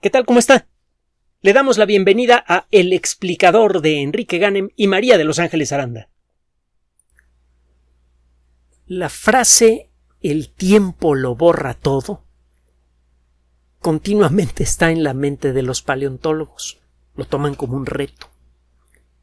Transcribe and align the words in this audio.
¿Qué 0.00 0.10
tal? 0.10 0.26
¿Cómo 0.26 0.38
está? 0.38 0.66
Le 1.40 1.52
damos 1.52 1.78
la 1.78 1.84
bienvenida 1.84 2.44
a 2.46 2.66
El 2.70 2.92
explicador 2.92 3.80
de 3.80 4.02
Enrique 4.02 4.38
Ganem 4.38 4.70
y 4.76 4.86
María 4.86 5.18
de 5.18 5.24
Los 5.24 5.38
Ángeles 5.38 5.72
Aranda. 5.72 6.10
La 8.86 9.08
frase 9.08 9.90
el 10.20 10.50
tiempo 10.50 11.14
lo 11.14 11.34
borra 11.34 11.74
todo 11.74 12.26
continuamente 13.86 14.64
está 14.64 14.90
en 14.90 15.04
la 15.04 15.14
mente 15.14 15.52
de 15.52 15.62
los 15.62 15.80
paleontólogos. 15.80 16.80
Lo 17.14 17.24
toman 17.24 17.54
como 17.54 17.76
un 17.76 17.86
reto. 17.86 18.28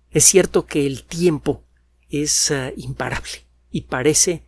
Es 0.09 0.23
cierto 0.23 0.65
que 0.67 0.87
el 0.87 1.03
tiempo 1.03 1.65
es 2.07 2.49
uh, 2.49 2.71
imparable 2.77 3.45
y 3.71 3.81
parece 3.81 4.47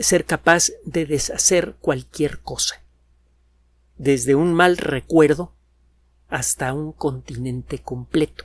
ser 0.00 0.26
capaz 0.26 0.72
de 0.84 1.06
deshacer 1.06 1.76
cualquier 1.80 2.40
cosa. 2.40 2.82
Desde 3.96 4.34
un 4.34 4.52
mal 4.52 4.76
recuerdo 4.76 5.55
hasta 6.28 6.72
un 6.72 6.92
continente 6.92 7.78
completo. 7.78 8.44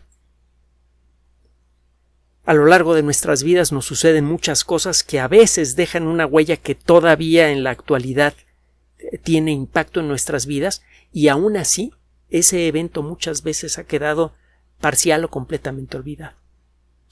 A 2.43 2.53
lo 2.53 2.65
largo 2.65 2.95
de 2.95 3.03
nuestras 3.03 3.43
vidas 3.43 3.71
nos 3.71 3.85
suceden 3.85 4.25
muchas 4.25 4.63
cosas 4.63 5.03
que 5.03 5.19
a 5.19 5.27
veces 5.27 5.75
dejan 5.75 6.07
una 6.07 6.25
huella 6.25 6.57
que 6.57 6.75
todavía 6.75 7.49
en 7.49 7.63
la 7.63 7.69
actualidad 7.69 8.33
eh, 8.97 9.17
tiene 9.19 9.51
impacto 9.51 9.99
en 9.99 10.07
nuestras 10.07 10.45
vidas 10.45 10.81
y 11.13 11.27
aún 11.27 11.55
así 11.55 11.93
ese 12.29 12.67
evento 12.67 13.03
muchas 13.03 13.43
veces 13.43 13.77
ha 13.77 13.83
quedado 13.83 14.33
parcial 14.79 15.23
o 15.23 15.29
completamente 15.29 15.97
olvidado. 15.97 16.35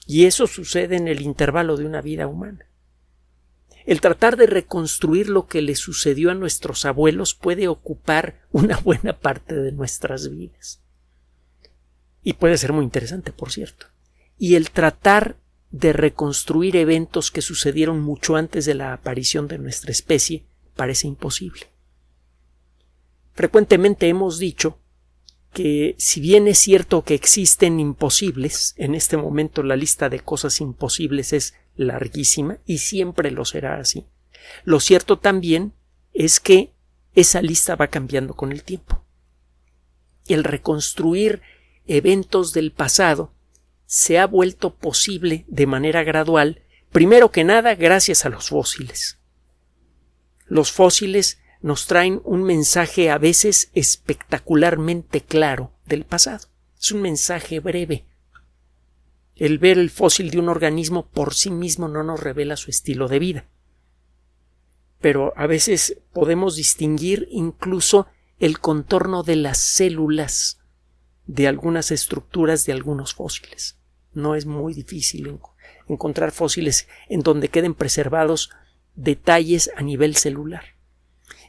Y 0.06 0.26
eso 0.26 0.46
sucede 0.46 0.96
en 0.96 1.06
el 1.06 1.20
intervalo 1.20 1.76
de 1.76 1.84
una 1.84 2.00
vida 2.00 2.26
humana. 2.26 2.66
El 3.86 4.00
tratar 4.00 4.36
de 4.36 4.46
reconstruir 4.46 5.28
lo 5.28 5.46
que 5.46 5.62
le 5.62 5.74
sucedió 5.74 6.30
a 6.30 6.34
nuestros 6.34 6.84
abuelos 6.84 7.34
puede 7.34 7.68
ocupar 7.68 8.40
una 8.50 8.76
buena 8.84 9.18
parte 9.18 9.54
de 9.54 9.72
nuestras 9.72 10.30
vidas. 10.30 10.82
Y 12.22 12.34
puede 12.34 12.58
ser 12.58 12.72
muy 12.72 12.84
interesante, 12.84 13.32
por 13.32 13.50
cierto. 13.50 13.86
Y 14.38 14.54
el 14.54 14.70
tratar 14.70 15.36
de 15.70 15.92
reconstruir 15.92 16.76
eventos 16.76 17.30
que 17.30 17.42
sucedieron 17.42 18.00
mucho 18.00 18.36
antes 18.36 18.64
de 18.66 18.74
la 18.74 18.92
aparición 18.92 19.48
de 19.48 19.58
nuestra 19.58 19.92
especie 19.92 20.44
parece 20.74 21.06
imposible. 21.06 21.68
Frecuentemente 23.32 24.08
hemos 24.08 24.38
dicho 24.38 24.78
que 25.52 25.94
si 25.98 26.20
bien 26.20 26.46
es 26.48 26.58
cierto 26.58 27.02
que 27.02 27.14
existen 27.14 27.80
imposibles, 27.80 28.74
en 28.76 28.94
este 28.94 29.16
momento 29.16 29.62
la 29.62 29.76
lista 29.76 30.08
de 30.08 30.20
cosas 30.20 30.60
imposibles 30.60 31.32
es 31.32 31.54
larguísima 31.76 32.58
y 32.66 32.78
siempre 32.78 33.30
lo 33.30 33.44
será 33.44 33.78
así. 33.78 34.06
Lo 34.64 34.80
cierto 34.80 35.18
también 35.18 35.74
es 36.12 36.40
que 36.40 36.72
esa 37.14 37.42
lista 37.42 37.76
va 37.76 37.88
cambiando 37.88 38.34
con 38.34 38.52
el 38.52 38.62
tiempo. 38.62 39.04
El 40.26 40.44
reconstruir 40.44 41.42
eventos 41.86 42.52
del 42.52 42.72
pasado 42.72 43.32
se 43.86 44.18
ha 44.18 44.26
vuelto 44.26 44.76
posible 44.76 45.44
de 45.48 45.66
manera 45.66 46.04
gradual, 46.04 46.62
primero 46.92 47.32
que 47.32 47.42
nada 47.42 47.74
gracias 47.74 48.24
a 48.24 48.28
los 48.28 48.50
fósiles. 48.50 49.18
Los 50.46 50.70
fósiles 50.70 51.40
nos 51.60 51.86
traen 51.86 52.20
un 52.24 52.42
mensaje 52.42 53.10
a 53.10 53.18
veces 53.18 53.70
espectacularmente 53.74 55.20
claro 55.20 55.72
del 55.86 56.04
pasado. 56.04 56.48
Es 56.80 56.92
un 56.92 57.02
mensaje 57.02 57.60
breve, 57.60 58.06
el 59.40 59.58
ver 59.58 59.78
el 59.78 59.88
fósil 59.88 60.30
de 60.30 60.38
un 60.38 60.50
organismo 60.50 61.06
por 61.06 61.32
sí 61.32 61.50
mismo 61.50 61.88
no 61.88 62.04
nos 62.04 62.20
revela 62.20 62.56
su 62.56 62.70
estilo 62.70 63.08
de 63.08 63.18
vida. 63.18 63.46
Pero 65.00 65.32
a 65.34 65.46
veces 65.46 65.96
podemos 66.12 66.56
distinguir 66.56 67.26
incluso 67.30 68.06
el 68.38 68.58
contorno 68.58 69.22
de 69.22 69.36
las 69.36 69.56
células 69.56 70.60
de 71.26 71.48
algunas 71.48 71.90
estructuras 71.90 72.66
de 72.66 72.74
algunos 72.74 73.14
fósiles. 73.14 73.78
No 74.12 74.34
es 74.34 74.44
muy 74.44 74.74
difícil 74.74 75.38
encontrar 75.88 76.32
fósiles 76.32 76.86
en 77.08 77.20
donde 77.20 77.48
queden 77.48 77.72
preservados 77.72 78.50
detalles 78.94 79.70
a 79.74 79.80
nivel 79.80 80.16
celular. 80.16 80.76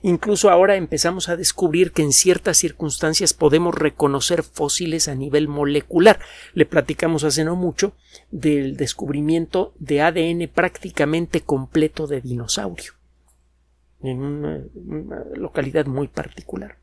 Incluso 0.03 0.49
ahora 0.49 0.77
empezamos 0.77 1.29
a 1.29 1.37
descubrir 1.37 1.91
que 1.91 2.01
en 2.01 2.11
ciertas 2.11 2.57
circunstancias 2.57 3.33
podemos 3.33 3.75
reconocer 3.75 4.41
fósiles 4.41 5.07
a 5.07 5.13
nivel 5.13 5.47
molecular. 5.47 6.19
Le 6.53 6.65
platicamos 6.65 7.23
hace 7.23 7.43
no 7.43 7.55
mucho 7.55 7.93
del 8.31 8.77
descubrimiento 8.77 9.73
de 9.77 10.01
ADN 10.01 10.49
prácticamente 10.51 11.41
completo 11.41 12.07
de 12.07 12.21
dinosaurio 12.21 12.93
en 14.01 14.21
una, 14.21 14.65
localidad 15.35 15.85
muy 15.85 16.07
particular. 16.07 16.79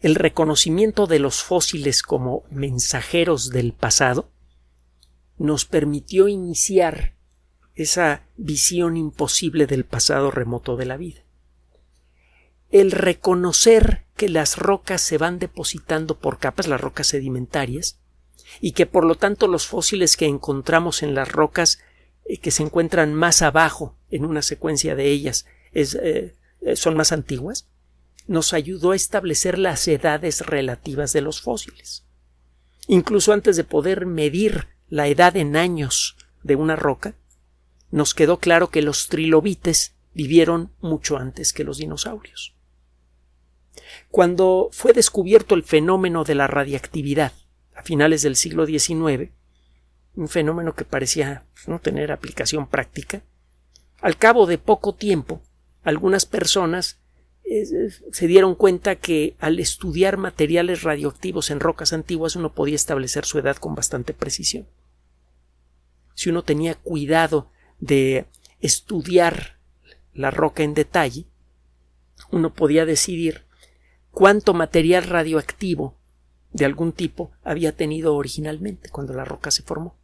El 0.00 0.14
reconocimiento 0.14 1.06
de 1.06 1.18
los 1.18 1.42
fósiles 1.42 2.02
como 2.02 2.44
mensajeros 2.50 3.50
del 3.50 3.74
pasado 3.74 4.30
nos 5.36 5.66
permitió 5.66 6.28
iniciar 6.28 7.14
esa 7.74 8.26
visión 8.38 8.96
imposible 8.96 9.66
del 9.66 9.84
pasado 9.84 10.30
remoto 10.30 10.76
de 10.76 10.86
la 10.86 10.96
vida 10.96 11.25
el 12.70 12.90
reconocer 12.90 14.04
que 14.16 14.28
las 14.28 14.56
rocas 14.56 15.00
se 15.00 15.18
van 15.18 15.38
depositando 15.38 16.18
por 16.18 16.38
capas, 16.38 16.66
las 16.66 16.80
rocas 16.80 17.08
sedimentarias, 17.08 17.98
y 18.60 18.72
que 18.72 18.86
por 18.86 19.04
lo 19.04 19.14
tanto 19.14 19.48
los 19.48 19.66
fósiles 19.66 20.16
que 20.16 20.26
encontramos 20.26 21.02
en 21.02 21.14
las 21.14 21.30
rocas 21.30 21.80
eh, 22.24 22.38
que 22.38 22.50
se 22.50 22.62
encuentran 22.62 23.14
más 23.14 23.42
abajo 23.42 23.96
en 24.10 24.24
una 24.24 24.42
secuencia 24.42 24.94
de 24.94 25.10
ellas 25.10 25.46
eh, 25.72 26.34
eh, 26.60 26.76
son 26.76 26.96
más 26.96 27.12
antiguas, 27.12 27.68
nos 28.26 28.52
ayudó 28.52 28.92
a 28.92 28.96
establecer 28.96 29.58
las 29.58 29.86
edades 29.86 30.40
relativas 30.40 31.12
de 31.12 31.20
los 31.20 31.40
fósiles. 31.40 32.04
Incluso 32.88 33.32
antes 33.32 33.56
de 33.56 33.64
poder 33.64 34.06
medir 34.06 34.68
la 34.88 35.08
edad 35.08 35.36
en 35.36 35.56
años 35.56 36.16
de 36.42 36.56
una 36.56 36.76
roca, 36.76 37.14
nos 37.90 38.14
quedó 38.14 38.38
claro 38.38 38.70
que 38.70 38.82
los 38.82 39.08
trilobites 39.08 39.94
vivieron 40.14 40.72
mucho 40.80 41.18
antes 41.18 41.52
que 41.52 41.64
los 41.64 41.78
dinosaurios. 41.78 42.55
Cuando 44.10 44.68
fue 44.72 44.92
descubierto 44.92 45.54
el 45.54 45.62
fenómeno 45.62 46.24
de 46.24 46.34
la 46.34 46.46
radiactividad 46.46 47.32
a 47.74 47.82
finales 47.82 48.22
del 48.22 48.36
siglo 48.36 48.66
XIX, 48.66 49.30
un 50.14 50.28
fenómeno 50.28 50.74
que 50.74 50.84
parecía 50.84 51.44
no 51.66 51.80
tener 51.80 52.12
aplicación 52.12 52.68
práctica, 52.68 53.22
al 54.00 54.16
cabo 54.16 54.46
de 54.46 54.58
poco 54.58 54.94
tiempo, 54.94 55.42
algunas 55.82 56.26
personas 56.26 57.00
eh, 57.44 57.90
se 58.10 58.26
dieron 58.26 58.56
cuenta 58.56 58.96
que 58.96 59.36
al 59.38 59.60
estudiar 59.60 60.16
materiales 60.16 60.82
radioactivos 60.82 61.50
en 61.50 61.60
rocas 61.60 61.92
antiguas 61.92 62.34
uno 62.34 62.52
podía 62.52 62.74
establecer 62.74 63.24
su 63.24 63.38
edad 63.38 63.56
con 63.56 63.74
bastante 63.74 64.12
precisión. 64.12 64.66
Si 66.14 66.28
uno 66.28 66.42
tenía 66.42 66.74
cuidado 66.74 67.52
de 67.78 68.26
estudiar 68.60 69.60
la 70.12 70.30
roca 70.30 70.64
en 70.64 70.74
detalle, 70.74 71.26
uno 72.32 72.52
podía 72.52 72.84
decidir 72.84 73.45
cuánto 74.16 74.54
material 74.54 75.04
radioactivo 75.04 75.94
de 76.50 76.64
algún 76.64 76.92
tipo 76.92 77.32
había 77.44 77.76
tenido 77.76 78.16
originalmente 78.16 78.88
cuando 78.88 79.12
la 79.12 79.26
roca 79.26 79.50
se 79.50 79.62
formó. 79.62 79.94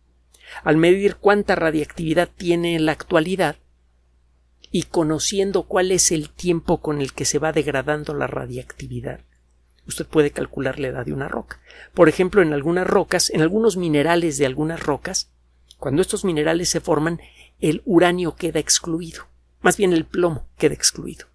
Al 0.65 0.77
medir 0.77 1.17
cuánta 1.17 1.55
radiactividad 1.55 2.29
tiene 2.29 2.75
en 2.75 2.85
la 2.85 2.93
actualidad 2.93 3.57
y 4.71 4.83
conociendo 4.83 5.63
cuál 5.63 5.91
es 5.93 6.13
el 6.13 6.29
tiempo 6.29 6.83
con 6.83 7.01
el 7.01 7.15
que 7.15 7.25
se 7.25 7.39
va 7.39 7.53
degradando 7.53 8.13
la 8.13 8.27
radiactividad, 8.27 9.21
usted 9.89 10.05
puede 10.05 10.31
calcular 10.31 10.79
la 10.79 10.89
edad 10.89 11.07
de 11.07 11.15
una 11.15 11.29
roca. 11.29 11.63
Por 11.95 12.11
ejemplo, 12.11 12.43
en 12.43 12.53
algunas 12.53 12.87
rocas, 12.87 13.31
en 13.31 13.41
algunos 13.41 13.79
minerales 13.79 14.37
de 14.37 14.45
algunas 14.45 14.83
rocas, 14.83 15.31
cuando 15.79 16.03
estos 16.03 16.27
minerales 16.27 16.69
se 16.69 16.81
forman, 16.81 17.19
el 17.61 17.81
uranio 17.87 18.37
queda 18.37 18.61
excluido, 18.61 19.25
más 19.63 19.79
bien 19.79 19.95
el 19.95 20.05
plomo 20.05 20.49
queda 20.59 20.75
excluido. 20.75 21.32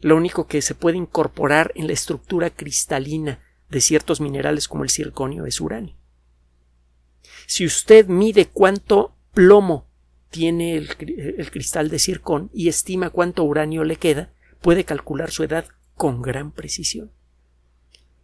Lo 0.00 0.16
único 0.16 0.46
que 0.46 0.62
se 0.62 0.74
puede 0.74 0.96
incorporar 0.96 1.72
en 1.74 1.86
la 1.86 1.92
estructura 1.92 2.50
cristalina 2.50 3.40
de 3.68 3.80
ciertos 3.80 4.20
minerales 4.20 4.66
como 4.68 4.84
el 4.84 4.90
circonio 4.90 5.46
es 5.46 5.60
uranio. 5.60 5.94
Si 7.46 7.64
usted 7.66 8.06
mide 8.06 8.46
cuánto 8.46 9.14
plomo 9.32 9.86
tiene 10.30 10.76
el, 10.76 10.96
cristal 11.50 11.90
de 11.90 11.98
circón 11.98 12.50
y 12.54 12.68
estima 12.68 13.10
cuánto 13.10 13.44
uranio 13.44 13.84
le 13.84 13.96
queda, 13.96 14.32
puede 14.60 14.84
calcular 14.84 15.30
su 15.30 15.42
edad 15.42 15.66
con 15.96 16.22
gran 16.22 16.52
precisión. 16.52 17.10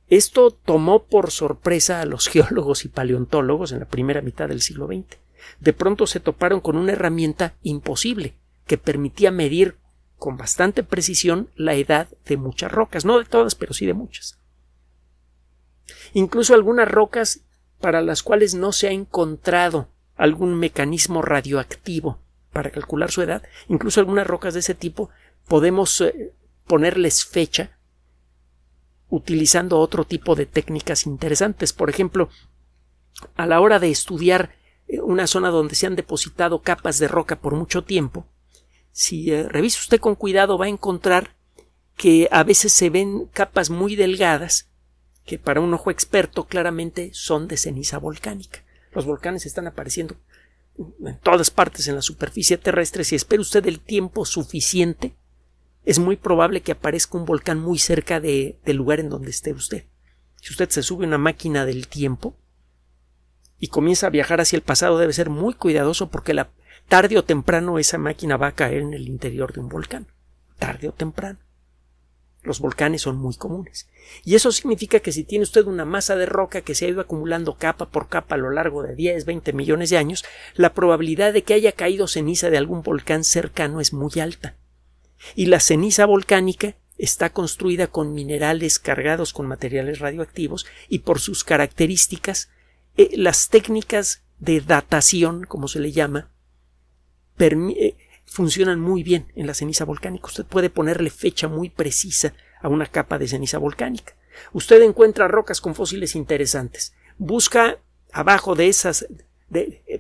Esto 0.09 0.53
tomó 0.53 1.05
por 1.07 1.31
sorpresa 1.31 2.01
a 2.01 2.07
los 2.07 2.29
geólogos 2.31 2.85
y 2.85 2.89
paleontólogos 2.89 3.73
en 3.73 3.81
la 3.81 3.89
primera 3.89 4.23
mitad 4.23 4.49
del 4.49 4.63
siglo 4.63 4.87
XX. 4.87 5.19
De 5.61 5.73
pronto 5.73 6.07
se 6.07 6.21
toparon 6.21 6.61
con 6.61 6.77
una 6.77 6.93
herramienta 6.93 7.57
imposible 7.63 8.35
que 8.67 8.79
permitía 8.79 9.31
medir 9.31 9.77
con 10.17 10.37
bastante 10.37 10.83
precisión 10.83 11.51
la 11.55 11.75
edad 11.75 12.09
de 12.25 12.37
muchas 12.37 12.73
rocas, 12.73 13.05
no 13.05 13.19
de 13.19 13.25
todas, 13.25 13.55
pero 13.55 13.75
sí 13.75 13.87
de 13.87 13.95
muchas. 13.95 14.39
Incluso 16.15 16.55
algunas 16.55 16.89
rocas 16.89 17.41
para 17.81 18.01
las 18.01 18.23
cuales 18.23 18.55
no 18.55 18.73
se 18.73 18.89
ha 18.89 18.93
encontrado 18.93 19.89
algún 20.17 20.55
mecanismo 20.59 21.23
radioactivo 21.23 22.19
para 22.53 22.71
calcular 22.71 23.11
su 23.11 23.23
edad, 23.23 23.43
incluso 23.69 24.01
algunas 24.01 24.27
rocas 24.27 24.55
de 24.55 24.61
ese 24.61 24.75
tipo 24.75 25.11
podemos 25.47 26.01
eh, 26.01 26.33
ponerles 26.67 27.25
fecha 27.25 27.79
utilizando 29.09 29.79
otro 29.79 30.05
tipo 30.05 30.35
de 30.35 30.47
técnicas 30.47 31.07
interesantes. 31.07 31.73
Por 31.73 31.91
ejemplo, 31.91 32.29
a 33.37 33.47
la 33.47 33.61
hora 33.61 33.79
de 33.79 33.91
estudiar 33.91 34.57
eh, 34.89 35.01
una 35.01 35.27
zona 35.27 35.51
donde 35.51 35.75
se 35.75 35.87
han 35.87 35.97
depositado 35.97 36.63
capas 36.63 36.99
de 36.99 37.09
roca 37.09 37.37
por 37.37 37.55
mucho 37.55 37.85
tiempo, 37.85 38.27
si 38.97 39.31
eh, 39.31 39.47
revisa 39.47 39.79
usted 39.79 40.01
con 40.01 40.15
cuidado 40.15 40.57
va 40.57 40.65
a 40.65 40.71
encontrar 40.71 41.37
que 41.99 42.31
a 42.33 42.43
veces 42.45 42.73
se 42.73 42.89
ven 42.89 43.27
capas 43.27 43.69
muy 43.69 43.95
delgadas 43.95 44.71
que 45.27 45.39
para 45.39 45.61
un 45.61 45.75
ojo 45.75 45.91
experto 45.91 46.45
claramente 46.47 47.11
son 47.13 47.47
de 47.47 47.59
ceniza 47.59 47.99
volcánica. 47.99 48.65
Los 48.93 49.05
volcanes 49.05 49.45
están 49.45 49.67
apareciendo 49.67 50.17
en 50.79 51.19
todas 51.19 51.51
partes 51.51 51.87
en 51.89 51.97
la 51.97 52.01
superficie 52.01 52.57
terrestre. 52.57 53.05
Si 53.05 53.15
espera 53.15 53.43
usted 53.43 53.67
el 53.67 53.81
tiempo 53.81 54.25
suficiente, 54.25 55.15
es 55.85 55.99
muy 55.99 56.17
probable 56.17 56.63
que 56.63 56.73
aparezca 56.73 57.19
un 57.19 57.27
volcán 57.27 57.61
muy 57.61 57.79
cerca 57.79 58.19
de, 58.19 58.59
del 58.65 58.79
lugar 58.79 58.99
en 58.99 59.11
donde 59.11 59.29
esté 59.29 59.53
usted. 59.53 59.85
Si 60.41 60.53
usted 60.53 60.71
se 60.71 60.83
sube 60.83 61.05
a 61.05 61.09
una 61.09 61.19
máquina 61.19 61.67
del 61.67 61.87
tiempo 61.87 62.35
y 63.59 63.67
comienza 63.67 64.07
a 64.07 64.11
viajar 64.11 64.41
hacia 64.41 64.57
el 64.57 64.63
pasado, 64.63 64.97
debe 64.97 65.13
ser 65.13 65.29
muy 65.29 65.53
cuidadoso 65.53 66.09
porque 66.09 66.33
la, 66.33 66.51
tarde 66.89 67.19
o 67.19 67.25
temprano 67.25 67.79
esa 67.79 67.99
máquina 67.99 68.37
va 68.37 68.49
a 68.49 68.55
caer 68.55 68.83
en 68.83 68.95
el 68.95 69.09
interior 69.09 69.53
de 69.53 69.61
un 69.61 69.69
volcán. 69.69 70.07
Tarde 70.59 70.89
o 70.89 70.93
temprano. 70.93 71.39
Los 72.43 72.61
volcanes 72.61 73.03
son 73.03 73.17
muy 73.17 73.35
comunes. 73.35 73.89
Y 74.25 74.37
eso 74.37 74.53
significa 74.53 75.01
que 75.01 75.11
si 75.11 75.25
tiene 75.25 75.43
usted 75.43 75.67
una 75.67 75.85
masa 75.85 76.15
de 76.15 76.27
roca 76.27 76.61
que 76.61 76.77
se 76.77 76.87
ha 76.87 76.89
ido 76.89 77.01
acumulando 77.01 77.57
capa 77.57 77.87
por 77.87 78.09
capa 78.09 78.37
a 78.37 78.39
lo 78.39 78.51
largo 78.51 78.85
de 78.85 78.95
10, 78.95 79.25
20 79.25 79.53
millones 79.53 79.91
de 79.91 79.99
años, 79.99 80.25
la 80.55 80.73
probabilidad 80.73 81.33
de 81.33 81.43
que 81.43 81.55
haya 81.55 81.73
caído 81.73 82.07
ceniza 82.07 82.49
de 82.49 82.59
algún 82.59 82.83
volcán 82.83 83.25
cercano 83.25 83.81
es 83.81 83.93
muy 83.93 84.13
alta 84.21 84.57
y 85.35 85.47
la 85.47 85.61
ceniza 85.61 86.07
volcánica 86.07 86.77
está 86.99 87.31
construida 87.31 87.89
con 87.89 88.15
minerales 88.15 88.79
cargados 88.79 89.33
con 89.33 89.47
materiales 89.47 89.99
radioactivos 89.99 90.67
y 90.89 91.01
por 91.01 91.21
sus 91.21 91.45
características 91.45 92.49
eh, 92.97 93.11
las 93.15 93.49
técnicas 93.49 94.23
de 94.39 94.61
datación, 94.61 95.45
como 95.45 95.69
se 95.69 95.81
le 95.81 95.93
llama, 95.93 96.31
funcionan 98.25 98.81
muy 98.81 99.03
bien 99.03 99.33
en 99.35 99.47
la 99.47 99.55
ceniza 99.55 99.85
volcánica. 99.85 100.27
Usted 100.27 100.45
puede 100.45 100.71
ponerle 100.71 101.11
fecha 101.11 101.49
muy 101.49 101.71
precisa 101.71 102.35
a 102.61 102.69
una 102.69 102.87
capa 102.87 103.19
de 103.19 103.29
ceniza 103.29 103.59
volcánica. 103.59 104.15
Usted 104.53 104.83
encuentra 104.83 105.29
rocas 105.29 105.61
con 105.61 105.75
fósiles 105.75 106.15
interesantes. 106.15 106.95
Busca 107.19 107.79
abajo 108.13 108.55
de 108.55 108.69
esas, 108.69 109.07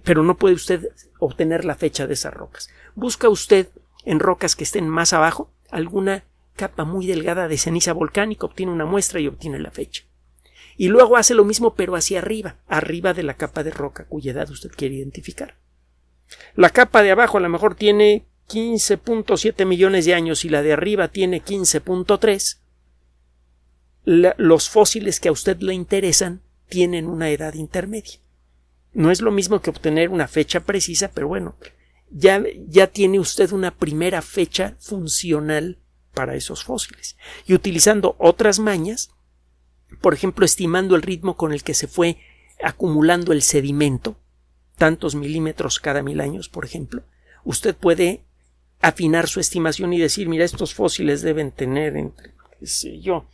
pero 0.04 0.22
no 0.22 0.36
puede 0.36 0.54
usted 0.54 0.90
obtener 1.18 1.64
la 1.64 1.74
fecha 1.74 2.06
de 2.06 2.14
esas 2.14 2.34
rocas. 2.34 2.68
Busca 2.94 3.28
usted 3.28 3.68
en 4.04 4.20
rocas 4.20 4.56
que 4.56 4.64
estén 4.64 4.88
más 4.88 5.12
abajo, 5.12 5.50
alguna 5.70 6.24
capa 6.54 6.84
muy 6.84 7.06
delgada 7.06 7.48
de 7.48 7.58
ceniza 7.58 7.92
volcánica, 7.92 8.46
obtiene 8.46 8.72
una 8.72 8.86
muestra 8.86 9.20
y 9.20 9.28
obtiene 9.28 9.58
la 9.58 9.70
fecha. 9.70 10.04
Y 10.76 10.88
luego 10.88 11.16
hace 11.16 11.34
lo 11.34 11.44
mismo 11.44 11.74
pero 11.74 11.96
hacia 11.96 12.18
arriba, 12.18 12.56
arriba 12.66 13.14
de 13.14 13.22
la 13.22 13.34
capa 13.34 13.62
de 13.62 13.70
roca 13.70 14.04
cuya 14.06 14.32
edad 14.32 14.50
usted 14.50 14.70
quiere 14.70 14.96
identificar. 14.96 15.56
La 16.55 16.70
capa 16.70 17.02
de 17.02 17.11
abajo 17.11 17.38
a 17.38 17.40
lo 17.40 17.49
mejor 17.49 17.75
tiene 17.75 18.26
15.7 18.49 19.64
millones 19.67 20.05
de 20.05 20.14
años 20.14 20.44
y 20.44 20.49
la 20.49 20.62
de 20.62 20.73
arriba 20.73 21.08
tiene 21.08 21.43
15.3. 21.43 22.58
Los 24.05 24.70
fósiles 24.70 25.20
que 25.20 25.28
a 25.28 25.32
usted 25.32 25.61
le 25.61 25.75
interesan 25.75 26.43
tienen 26.69 27.06
una 27.06 27.31
edad 27.31 27.55
intermedia. 27.55 28.20
No 28.93 29.11
es 29.11 29.20
lo 29.20 29.31
mismo 29.31 29.61
que 29.61 29.70
obtener 29.70 30.08
una 30.08 30.28
fecha 30.28 30.61
precisa, 30.61 31.11
pero 31.12 31.28
bueno, 31.28 31.56
ya, 32.11 32.43
ya 32.69 32.87
tiene 32.87 33.19
usted 33.19 33.52
una 33.52 33.76
primera 33.76 34.23
fecha 34.23 34.76
funcional 34.78 35.78
para 36.14 36.34
esos 36.34 36.64
fósiles. 36.64 37.17
Y 37.46 37.55
utilizando 37.55 38.17
otras 38.19 38.58
mañas, 38.58 39.11
por 40.00 40.14
ejemplo, 40.14 40.44
estimando 40.44 40.96
el 40.96 41.02
ritmo 41.02 41.37
con 41.37 41.52
el 41.52 41.62
que 41.62 41.75
se 41.75 41.88
fue 41.88 42.17
acumulando 42.62 43.32
el 43.32 43.43
sedimento, 43.43 44.17
tantos 44.76 45.14
milímetros 45.14 45.81
cada 45.81 46.02
mil 46.02 46.20
años, 46.20 46.49
por 46.49 46.64
ejemplo, 46.64 47.02
usted 47.44 47.75
puede 47.75 48.23
afinar 48.81 49.26
su 49.26 49.40
estimación 49.40 49.93
y 49.93 49.99
decir, 49.99 50.28
mira, 50.28 50.44
estos 50.44 50.75
fósiles 50.75 51.23
deben 51.23 51.50
tener 51.50 51.96
entre, 51.96 52.32
qué 52.61 52.67
sé 52.67 53.00
yo, 53.00 53.26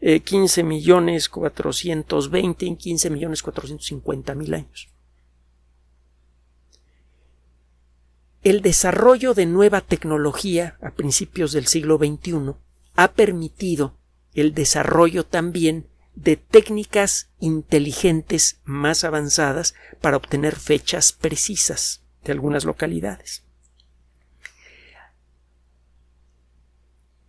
15 0.00 0.60
eh, 0.60 0.64
millones 0.64 1.28
420 1.28 2.66
y 2.66 2.76
15 2.76 3.10
millones 3.10 3.42
450 3.42 4.34
mil 4.34 4.54
años. 4.54 4.88
El 8.42 8.62
desarrollo 8.62 9.34
de 9.34 9.46
nueva 9.46 9.80
tecnología 9.80 10.78
a 10.80 10.92
principios 10.92 11.52
del 11.52 11.66
siglo 11.66 11.98
XXI 11.98 12.54
ha 12.94 13.12
permitido 13.12 13.94
el 14.32 14.54
desarrollo 14.54 15.26
también 15.26 15.86
de 16.22 16.36
técnicas 16.36 17.30
inteligentes 17.38 18.60
más 18.64 19.04
avanzadas 19.04 19.74
para 20.00 20.16
obtener 20.16 20.56
fechas 20.56 21.12
precisas 21.12 22.02
de 22.24 22.32
algunas 22.32 22.64
localidades. 22.64 23.44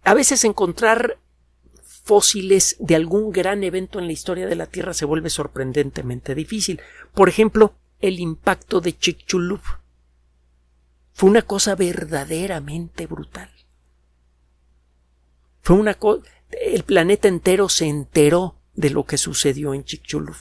A 0.03 0.15
veces 0.15 0.43
encontrar 0.43 1.19
fósiles 1.83 2.77
de 2.79 2.95
algún 2.95 3.31
gran 3.31 3.63
evento 3.63 3.99
en 3.99 4.07
la 4.07 4.13
historia 4.13 4.47
de 4.47 4.55
la 4.55 4.65
Tierra 4.65 4.95
se 4.95 5.05
vuelve 5.05 5.29
sorprendentemente 5.29 6.33
difícil. 6.33 6.81
Por 7.13 7.29
ejemplo, 7.29 7.75
el 7.99 8.19
impacto 8.19 8.81
de 8.81 8.97
Chicxulub 8.97 9.61
fue 11.13 11.29
una 11.29 11.43
cosa 11.43 11.75
verdaderamente 11.75 13.05
brutal. 13.05 13.51
Fue 15.61 15.75
una. 15.75 15.95
El 16.49 16.83
planeta 16.83 17.27
entero 17.27 17.69
se 17.69 17.85
enteró 17.85 18.58
de 18.79 18.89
lo 18.91 19.05
que 19.05 19.17
sucedió 19.17 19.73
en 19.73 19.83
Chicxulub. 19.83 20.37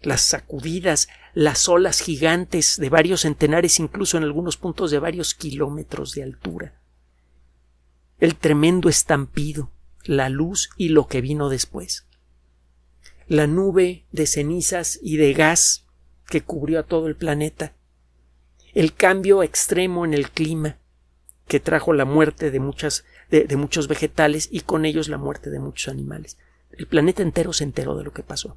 Las 0.00 0.22
sacudidas, 0.22 1.08
las 1.34 1.68
olas 1.68 2.00
gigantes 2.00 2.78
de 2.78 2.88
varios 2.88 3.20
centenares, 3.20 3.78
incluso 3.80 4.16
en 4.16 4.22
algunos 4.22 4.56
puntos 4.56 4.90
de 4.90 4.98
varios 4.98 5.34
kilómetros 5.34 6.14
de 6.14 6.22
altura. 6.22 6.80
El 8.18 8.36
tremendo 8.36 8.88
estampido, 8.88 9.72
la 10.04 10.30
luz 10.30 10.70
y 10.78 10.88
lo 10.88 11.06
que 11.06 11.20
vino 11.20 11.50
después. 11.50 12.06
La 13.26 13.46
nube 13.46 14.06
de 14.10 14.26
cenizas 14.26 14.98
y 15.02 15.18
de 15.18 15.34
gas 15.34 15.84
que 16.30 16.40
cubrió 16.40 16.80
a 16.80 16.84
todo 16.84 17.08
el 17.08 17.16
planeta 17.16 17.74
el 18.72 18.94
cambio 18.94 19.42
extremo 19.42 20.06
en 20.06 20.14
el 20.14 20.30
clima 20.30 20.78
que 21.46 21.60
trajo 21.60 21.92
la 21.92 22.06
muerte 22.06 22.50
de, 22.50 22.58
muchas, 22.58 23.04
de, 23.30 23.54
muchos 23.56 23.86
vegetales 23.86 24.48
y 24.50 24.60
con 24.60 24.86
ellos 24.86 25.08
la 25.08 25.18
muerte 25.18 25.50
de 25.50 25.60
muchos 25.60 25.92
animales. 25.92 26.38
El 26.76 26.86
planeta 26.86 27.22
entero 27.22 27.52
se 27.52 27.64
enteró 27.64 27.96
de 27.96 28.04
lo 28.04 28.12
que 28.12 28.22
pasó. 28.22 28.56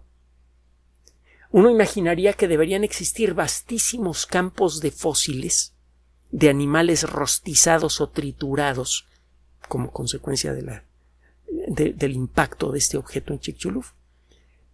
Uno 1.51 1.69
imaginaría 1.69 2.33
que 2.33 2.47
deberían 2.47 2.83
existir 2.83 3.33
vastísimos 3.33 4.25
campos 4.25 4.81
de 4.81 4.91
fósiles 4.91 5.73
de 6.29 6.49
animales 6.49 7.09
rostizados 7.09 8.01
o 8.01 8.09
triturados 8.09 9.07
como 9.67 9.91
consecuencia 9.91 10.53
del 10.53 12.11
impacto 12.11 12.71
de 12.71 12.79
este 12.79 12.97
objeto 12.97 13.33
en 13.33 13.39
Chicxulub 13.39 13.85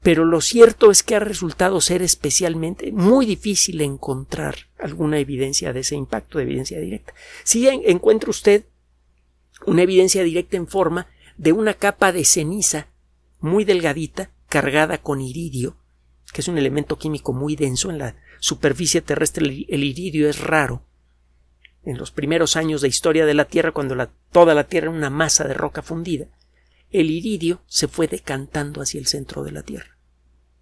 pero 0.04 0.26
lo 0.26 0.42
cierto 0.42 0.92
es 0.92 1.02
que 1.02 1.16
ha 1.16 1.22
resultado 1.22 1.80
ser 1.80 2.02
especialmente 2.02 2.92
muy 2.92 3.26
difícil 3.26 3.80
encontrar 3.80 4.56
alguna 4.78 5.18
evidencia 5.18 5.72
de 5.72 5.80
ese 5.80 5.96
impacto, 5.96 6.38
de 6.38 6.44
evidencia 6.44 6.78
directa. 6.80 7.14
Si 7.46 7.68
encuentra 7.70 8.30
usted 8.30 8.66
una 9.66 9.84
evidencia 9.84 10.22
directa 10.24 10.58
en 10.58 10.68
forma 10.68 11.08
de 11.38 11.54
una 11.54 11.74
capa 11.74 12.12
de 12.12 12.26
ceniza 12.26 12.88
muy 13.44 13.66
delgadita 13.66 14.32
cargada 14.48 14.98
con 14.98 15.22
iridio, 15.22 15.76
que 16.34 16.42
es 16.42 16.48
un 16.48 16.58
elemento 16.58 16.98
químico 16.98 17.34
muy 17.34 17.56
denso 17.56 17.90
en 17.90 18.00
la 18.00 18.16
superficie 18.40 19.02
terrestre. 19.02 19.66
El 19.68 19.84
iridio 19.84 20.30
es 20.30 20.40
raro. 20.40 20.82
En 21.84 21.98
los 21.98 22.12
primeros 22.12 22.56
años 22.56 22.82
de 22.82 22.88
historia 22.88 23.26
de 23.26 23.34
la 23.34 23.46
Tierra, 23.46 23.74
cuando 23.74 24.08
toda 24.32 24.56
la 24.56 24.64
Tierra 24.64 24.88
era 24.88 24.96
una 24.96 25.10
masa 25.10 25.44
de 25.44 25.54
roca 25.54 25.82
fundida, 25.82 26.28
el 26.90 27.12
iridio 27.12 27.62
se 27.68 27.90
fue 27.90 28.08
decantando 28.08 28.82
hacia 28.82 29.00
el 29.00 29.08
centro 29.08 29.44
de 29.44 29.52
la 29.52 29.64
Tierra 29.64 29.98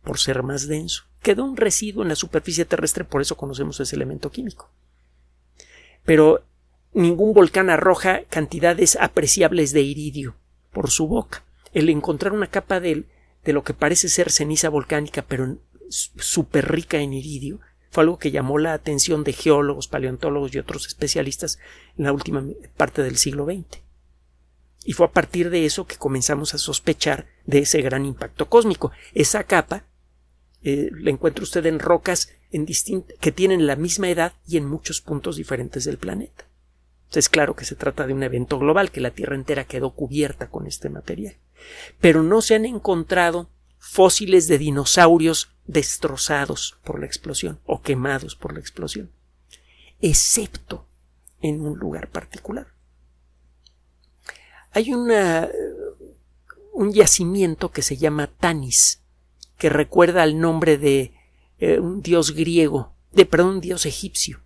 por 0.04 0.18
ser 0.18 0.42
más 0.42 0.68
denso. 0.68 1.04
Quedó 1.22 1.46
un 1.46 1.58
residuo 1.58 2.02
en 2.02 2.10
la 2.10 2.16
superficie 2.16 2.66
terrestre, 2.66 3.04
por 3.04 3.22
eso 3.22 3.38
conocemos 3.38 3.80
ese 3.80 3.96
elemento 3.96 4.32
químico. 4.32 4.72
Pero 6.04 6.44
ningún 6.94 7.34
volcán 7.34 7.70
arroja 7.70 8.24
cantidades 8.24 8.98
apreciables 9.00 9.72
de 9.72 9.82
iridio 9.82 10.36
por 10.74 10.90
su 10.90 11.08
boca. 11.08 11.44
El 11.74 11.90
encontrar 11.90 12.34
una 12.34 12.48
capa 12.48 12.80
de, 12.80 13.06
de 13.44 13.54
lo 13.54 13.64
que 13.64 13.74
parece 13.74 14.10
ser 14.10 14.32
ceniza 14.32 14.70
volcánica, 14.70 15.22
pero 15.22 15.58
súper 15.90 16.72
rica 16.72 16.98
en 17.00 17.14
iridio, 17.14 17.60
fue 17.92 18.04
algo 18.04 18.18
que 18.18 18.32
llamó 18.32 18.58
la 18.58 18.74
atención 18.74 19.24
de 19.24 19.34
geólogos, 19.34 19.88
paleontólogos 19.88 20.56
y 20.56 20.60
otros 20.60 20.88
especialistas 20.88 21.60
en 21.98 22.06
la 22.06 22.14
última 22.14 22.44
parte 22.78 23.04
del 23.04 23.18
siglo 23.18 23.46
XX. 23.46 23.82
Y 24.86 24.94
fue 24.94 25.06
a 25.06 25.12
partir 25.12 25.50
de 25.50 25.66
eso 25.66 25.86
que 25.86 25.98
comenzamos 25.98 26.54
a 26.54 26.58
sospechar 26.58 27.28
de 27.46 27.60
ese 27.60 27.82
gran 27.82 28.06
impacto 28.06 28.48
cósmico. 28.48 28.92
Esa 29.14 29.44
capa 29.44 29.86
eh, 30.64 30.90
la 30.94 31.12
encuentra 31.12 31.44
usted 31.44 31.66
en 31.66 31.80
rocas 31.80 32.34
en 32.52 32.66
que 32.66 33.32
tienen 33.32 33.68
la 33.68 33.76
misma 33.76 34.10
edad 34.10 34.34
y 34.48 34.58
en 34.58 34.66
muchos 34.66 35.02
puntos 35.02 35.36
diferentes 35.36 35.84
del 35.84 35.98
planeta. 35.98 36.46
Es 37.14 37.28
claro 37.28 37.56
que 37.56 37.66
se 37.66 37.76
trata 37.76 38.08
de 38.08 38.14
un 38.14 38.24
evento 38.24 38.58
global, 38.58 38.92
que 38.92 39.02
la 39.02 39.12
Tierra 39.12 39.36
entera 39.36 39.66
quedó 39.66 39.92
cubierta 39.92 40.50
con 40.50 40.66
este 40.66 40.90
material. 40.90 41.36
Pero 42.00 42.24
no 42.24 42.42
se 42.42 42.56
han 42.56 42.66
encontrado 42.66 43.50
fósiles 43.78 44.48
de 44.48 44.58
dinosaurios 44.58 45.52
destrozados 45.66 46.78
por 46.84 47.00
la 47.00 47.06
explosión 47.06 47.60
o 47.66 47.82
quemados 47.82 48.36
por 48.36 48.54
la 48.54 48.60
explosión, 48.60 49.12
excepto 50.02 50.88
en 51.42 51.62
un 51.62 51.78
lugar 51.78 52.10
particular. 52.10 52.68
Hay 54.72 54.94
un 54.94 55.10
yacimiento 56.94 57.72
que 57.72 57.82
se 57.82 57.98
llama 57.98 58.28
Tanis, 58.28 59.02
que 59.58 59.70
recuerda 59.70 60.24
al 60.24 60.40
nombre 60.40 60.78
de 60.78 61.14
eh, 61.60 61.80
un 61.80 62.02
dios 62.02 62.32
griego, 62.32 62.94
de 63.12 63.26
perdón, 63.26 63.56
un 63.56 63.62
dios 63.62 63.86
egipcio. 63.86 64.42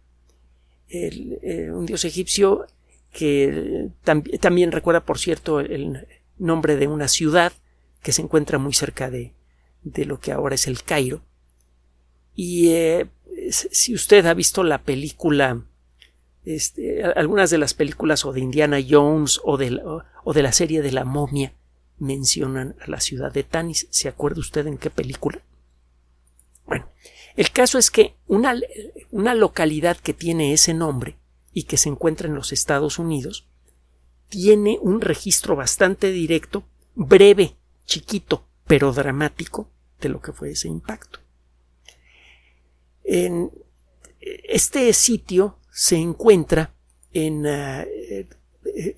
Eh, 0.90 1.72
un 1.72 1.86
dios 1.86 2.06
egipcio 2.06 2.68
que 3.12 3.90
también 4.04 4.72
recuerda, 4.72 5.06
por 5.06 5.20
cierto, 5.20 5.60
el 5.60 6.06
nombre 6.38 6.76
de 6.76 6.88
una 6.88 7.08
ciudad 7.08 7.54
que 8.02 8.12
se 8.12 8.22
encuentra 8.22 8.58
muy 8.58 8.74
cerca 8.74 9.10
de, 9.10 9.34
de 9.84 10.06
lo 10.06 10.20
que 10.20 10.32
ahora 10.32 10.56
es 10.56 10.68
el 10.68 10.84
Cairo. 10.84 11.22
Y 12.36 12.70
eh, 12.70 13.08
si 13.50 13.94
usted 13.94 14.26
ha 14.26 14.34
visto 14.34 14.64
la 14.64 14.82
película, 14.82 15.64
este, 16.44 17.04
algunas 17.04 17.50
de 17.50 17.58
las 17.58 17.74
películas 17.74 18.26
o 18.26 18.34
de 18.34 18.42
Indiana 18.42 18.80
Jones 18.88 19.40
o 19.44 19.58
de, 19.58 19.80
o 20.24 20.34
de 20.34 20.44
la 20.44 20.52
serie 20.52 20.82
de 20.82 20.92
la 20.92 21.06
momia 21.06 21.54
mencionan 21.98 22.76
a 22.82 22.90
la 22.90 23.00
ciudad 23.00 23.32
de 23.32 23.44
Tanis. 23.44 23.88
¿Se 23.90 24.10
acuerda 24.10 24.42
usted 24.42 24.68
en 24.68 24.78
qué 24.78 24.90
película? 24.90 25.42
Bueno, 26.66 26.90
el 27.36 27.52
caso 27.52 27.78
es 27.78 27.92
que 27.92 28.16
una, 28.28 28.56
una 29.12 29.36
localidad 29.36 29.98
que 29.98 30.14
tiene 30.14 30.54
ese 30.54 30.74
nombre 30.74 31.18
y 31.54 31.64
que 31.64 31.78
se 31.78 31.90
encuentra 31.90 32.28
en 32.28 32.36
los 32.36 32.52
Estados 32.52 33.00
Unidos 33.00 33.48
tiene 34.30 34.78
un 34.82 35.02
registro 35.02 35.56
bastante 35.56 36.12
directo, 36.12 36.64
breve, 36.96 37.56
chiquito, 37.86 38.46
pero 38.66 38.92
dramático 38.92 39.70
de 40.02 40.10
lo 40.10 40.22
que 40.22 40.34
fue 40.34 40.52
ese 40.52 40.68
impacto. 40.68 41.20
En 43.04 43.52
este 44.20 44.92
sitio 44.94 45.60
se 45.72 45.98
encuentra 45.98 46.74
en, 47.14 47.46
eh, 47.46 48.28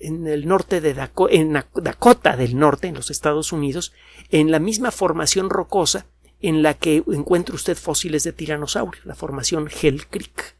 en 0.00 0.26
el 0.26 0.46
norte 0.48 0.80
de 0.80 0.96
en 1.30 1.52
Dakota 1.74 2.36
del 2.36 2.58
Norte, 2.58 2.88
en 2.88 2.94
los 2.94 3.10
Estados 3.10 3.52
Unidos, 3.52 3.92
en 4.30 4.50
la 4.50 4.58
misma 4.58 4.90
formación 4.90 5.50
rocosa 5.50 6.06
en 6.40 6.62
la 6.62 6.74
que 6.74 7.02
encuentra 7.08 7.54
usted 7.54 7.76
fósiles 7.76 8.24
de 8.24 8.32
tiranosaurio, 8.32 9.02
la 9.04 9.14
formación 9.14 9.68
Hell 9.70 10.06
Creek. 10.06 10.56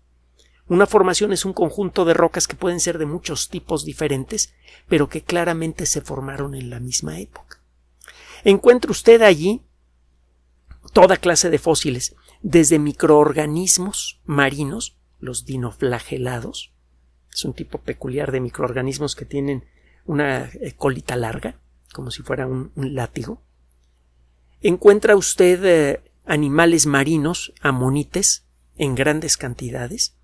Una 0.66 0.86
formación 0.86 1.32
es 1.32 1.44
un 1.44 1.52
conjunto 1.52 2.04
de 2.04 2.14
rocas 2.14 2.46
que 2.46 2.56
pueden 2.56 2.80
ser 2.80 2.98
de 2.98 3.06
muchos 3.06 3.48
tipos 3.48 3.84
diferentes, 3.84 4.54
pero 4.86 5.08
que 5.08 5.22
claramente 5.22 5.86
se 5.86 6.00
formaron 6.00 6.54
en 6.54 6.68
la 6.68 6.80
misma 6.80 7.18
época. 7.20 7.62
Encuentra 8.44 8.90
usted 8.90 9.22
allí 9.22 9.62
toda 10.92 11.16
clase 11.16 11.50
de 11.50 11.58
fósiles, 11.58 12.16
desde 12.42 12.78
microorganismos 12.78 14.20
marinos, 14.24 14.96
los 15.20 15.44
dinoflagelados, 15.44 16.72
es 17.38 17.44
un 17.44 17.54
tipo 17.54 17.78
peculiar 17.78 18.32
de 18.32 18.40
microorganismos 18.40 19.14
que 19.14 19.24
tienen 19.24 19.64
una 20.06 20.46
eh, 20.46 20.74
colita 20.76 21.14
larga, 21.14 21.60
como 21.92 22.10
si 22.10 22.22
fuera 22.22 22.46
un, 22.48 22.72
látigo. 22.74 23.42
Encuentra 24.60 25.16
usted 25.16 25.64
eh, 25.64 26.02
animales 26.24 26.86
marinos, 26.86 27.52
amonites, 27.60 28.44
en 28.76 28.94
grandes 28.94 29.36
cantidades. 29.36 30.16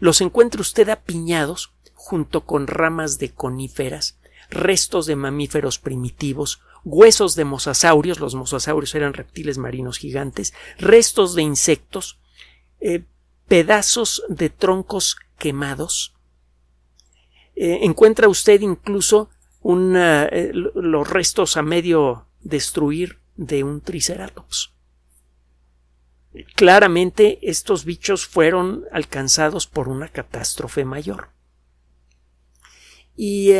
Los 0.00 0.20
encuentra 0.20 0.60
usted 0.60 0.88
apiñados 0.88 1.72
junto 1.94 2.44
con 2.44 2.66
ramas 2.66 3.18
de 3.18 3.32
coníferas, 3.32 4.18
restos 4.50 5.06
de 5.06 5.16
mamíferos 5.16 5.78
primitivos, 5.78 6.60
huesos 6.84 7.34
de 7.34 7.44
mosasaurios, 7.44 8.20
los 8.20 8.34
mosasaurios 8.34 8.94
eran 8.94 9.14
reptiles 9.14 9.58
marinos 9.58 9.98
gigantes, 9.98 10.54
restos 10.78 11.34
de 11.34 11.42
insectos, 11.42 12.18
eh, 12.80 13.04
pedazos 13.48 14.22
de 14.28 14.50
troncos 14.50 15.16
quemados. 15.38 16.14
Eh, 17.54 17.80
encuentra 17.82 18.28
usted 18.28 18.60
incluso 18.60 19.30
los 19.62 21.10
restos 21.10 21.56
a 21.56 21.62
medio 21.62 22.26
destruir 22.40 23.18
de 23.36 23.64
un 23.64 23.80
triceratops. 23.80 24.72
Claramente 26.54 27.38
estos 27.42 27.84
bichos 27.84 28.26
fueron 28.26 28.84
alcanzados 28.92 29.66
por 29.66 29.88
una 29.88 30.08
catástrofe 30.08 30.84
mayor. 30.84 31.30
Y 33.16 33.52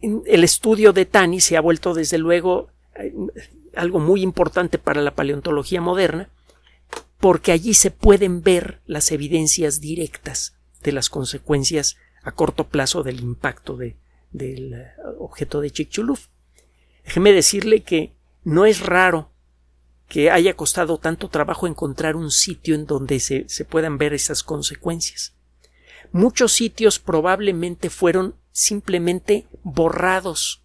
el 0.00 0.44
estudio 0.44 0.92
de 0.92 1.06
Tani 1.06 1.40
se 1.40 1.56
ha 1.56 1.60
vuelto 1.60 1.94
desde 1.94 2.18
luego 2.18 2.68
eh, 2.96 3.14
algo 3.76 4.00
muy 4.00 4.22
importante 4.22 4.78
para 4.78 5.00
la 5.00 5.14
paleontología 5.14 5.80
moderna, 5.80 6.28
porque 7.18 7.52
allí 7.52 7.74
se 7.74 7.92
pueden 7.92 8.42
ver 8.42 8.80
las 8.86 9.12
evidencias 9.12 9.80
directas 9.80 10.56
de 10.82 10.92
las 10.92 11.08
consecuencias 11.08 11.96
a 12.24 12.32
corto 12.32 12.68
plazo 12.68 13.04
del 13.04 13.20
impacto 13.20 13.76
del 13.76 14.74
eh, 14.74 14.92
objeto 15.18 15.60
de 15.60 15.70
Chicxulub. 15.70 16.18
Déjeme 17.04 17.32
decirle 17.32 17.82
que 17.82 18.12
no 18.44 18.66
es 18.66 18.80
raro 18.80 19.30
que 20.08 20.30
haya 20.30 20.54
costado 20.54 20.98
tanto 20.98 21.28
trabajo 21.28 21.66
encontrar 21.66 22.16
un 22.16 22.30
sitio 22.30 22.74
en 22.74 22.84
donde 22.84 23.18
se, 23.18 23.46
puedan 23.64 23.96
ver 23.96 24.12
esas 24.12 24.42
consecuencias. 24.42 25.34
Muchos 26.12 26.52
sitios 26.52 26.98
probablemente 26.98 27.88
fueron 27.88 28.34
simplemente 28.50 29.46
borrados 29.62 30.62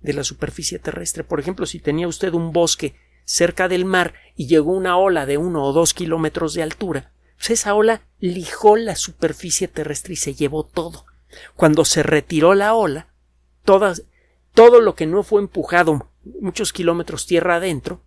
de 0.00 0.14
la 0.14 0.24
superficie 0.24 0.80
terrestre. 0.80 1.22
Por 1.22 1.38
ejemplo, 1.38 1.66
si 1.66 1.78
tenía 1.78 2.08
usted 2.08 2.34
un 2.34 2.52
bosque 2.52 2.96
cerca 3.24 3.68
del 3.68 3.84
mar 3.84 4.14
y 4.34 4.48
llegó 4.48 4.72
una 4.72 4.96
ola 4.96 5.24
de 5.24 5.38
uno 5.38 5.64
o 5.64 5.72
dos 5.72 5.94
kilómetros 5.94 6.54
de 6.54 6.64
altura, 6.64 7.12
pues 7.36 7.50
esa 7.50 7.74
ola 7.74 8.02
lijó 8.18 8.76
la 8.76 8.96
superficie 8.96 9.68
terrestre 9.68 10.14
y 10.14 10.16
se 10.16 10.34
llevó 10.34 10.64
todo. 10.64 11.06
Cuando 11.54 11.84
se 11.84 12.02
retiró 12.02 12.54
la 12.54 12.74
ola, 12.74 13.06
todo 13.64 14.80
lo 14.80 14.96
que 14.96 15.06
no 15.06 15.22
fue 15.22 15.40
empujado 15.40 16.11
muchos 16.24 16.72
kilómetros 16.72 17.26
tierra 17.26 17.56
adentro, 17.56 18.02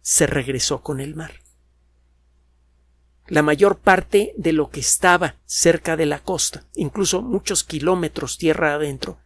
se 0.00 0.26
regresó 0.26 0.82
con 0.82 1.00
el 1.00 1.14
mar 1.14 1.32
la 3.30 3.42
mayor 3.42 3.78
parte 3.78 4.34
de 4.36 4.52
lo 4.52 4.70
que 4.70 4.80
estaba 4.80 5.36
cerca 5.46 5.96
de 5.96 6.04
la 6.04 6.18
costa, 6.18 6.64
incluso 6.74 7.22
muchos 7.22 7.62
kilómetros 7.62 8.38
tierra 8.38 8.74
adentro, 8.74 9.18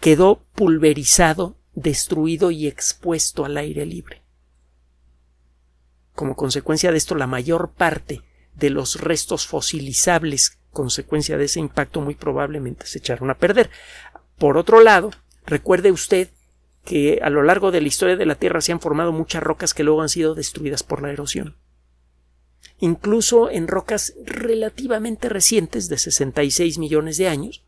quedó 0.00 0.42
pulverizado, 0.54 1.54
destruido 1.74 2.50
y 2.50 2.66
expuesto 2.66 3.44
al 3.44 3.58
aire 3.58 3.84
libre. 3.84 4.22
Como 6.14 6.36
consecuencia 6.36 6.90
de 6.90 6.96
esto, 6.96 7.14
la 7.16 7.26
mayor 7.26 7.72
parte 7.72 8.22
de 8.54 8.70
los 8.70 8.98
restos 8.98 9.46
fosilizables, 9.46 10.58
consecuencia 10.72 11.36
de 11.36 11.44
ese 11.44 11.60
impacto, 11.60 12.00
muy 12.00 12.14
probablemente 12.14 12.86
se 12.86 12.98
echaron 12.98 13.28
a 13.30 13.36
perder. 13.36 13.68
Por 14.38 14.56
otro 14.56 14.80
lado, 14.80 15.10
recuerde 15.44 15.92
usted 15.92 16.30
que 16.84 17.20
a 17.22 17.30
lo 17.30 17.42
largo 17.42 17.70
de 17.70 17.80
la 17.80 17.88
historia 17.88 18.16
de 18.16 18.26
la 18.26 18.34
Tierra 18.34 18.60
se 18.60 18.72
han 18.72 18.80
formado 18.80 19.12
muchas 19.12 19.42
rocas 19.42 19.74
que 19.74 19.84
luego 19.84 20.02
han 20.02 20.08
sido 20.08 20.34
destruidas 20.34 20.82
por 20.82 21.02
la 21.02 21.10
erosión 21.10 21.56
incluso 22.80 23.50
en 23.50 23.68
rocas 23.68 24.14
relativamente 24.24 25.28
recientes 25.28 25.88
de 25.88 25.98
66 25.98 26.78
millones 26.78 27.16
de 27.16 27.28
años, 27.28 27.62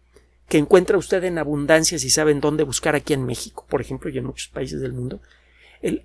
que 0.49 0.59
encuentra 0.59 0.99
usted 0.99 1.25
en 1.25 1.39
abundancia 1.39 1.99
si 1.99 2.11
saben 2.11 2.41
dónde 2.41 2.65
buscar 2.65 2.95
aquí 2.95 3.13
en 3.15 3.25
México, 3.25 3.65
por 3.69 3.81
ejemplo, 3.81 4.11
y 4.11 4.19
en 4.19 4.27
muchos 4.27 4.49
países 4.49 4.81
del 4.81 4.93
mundo, 4.93 5.21
el, 5.83 6.05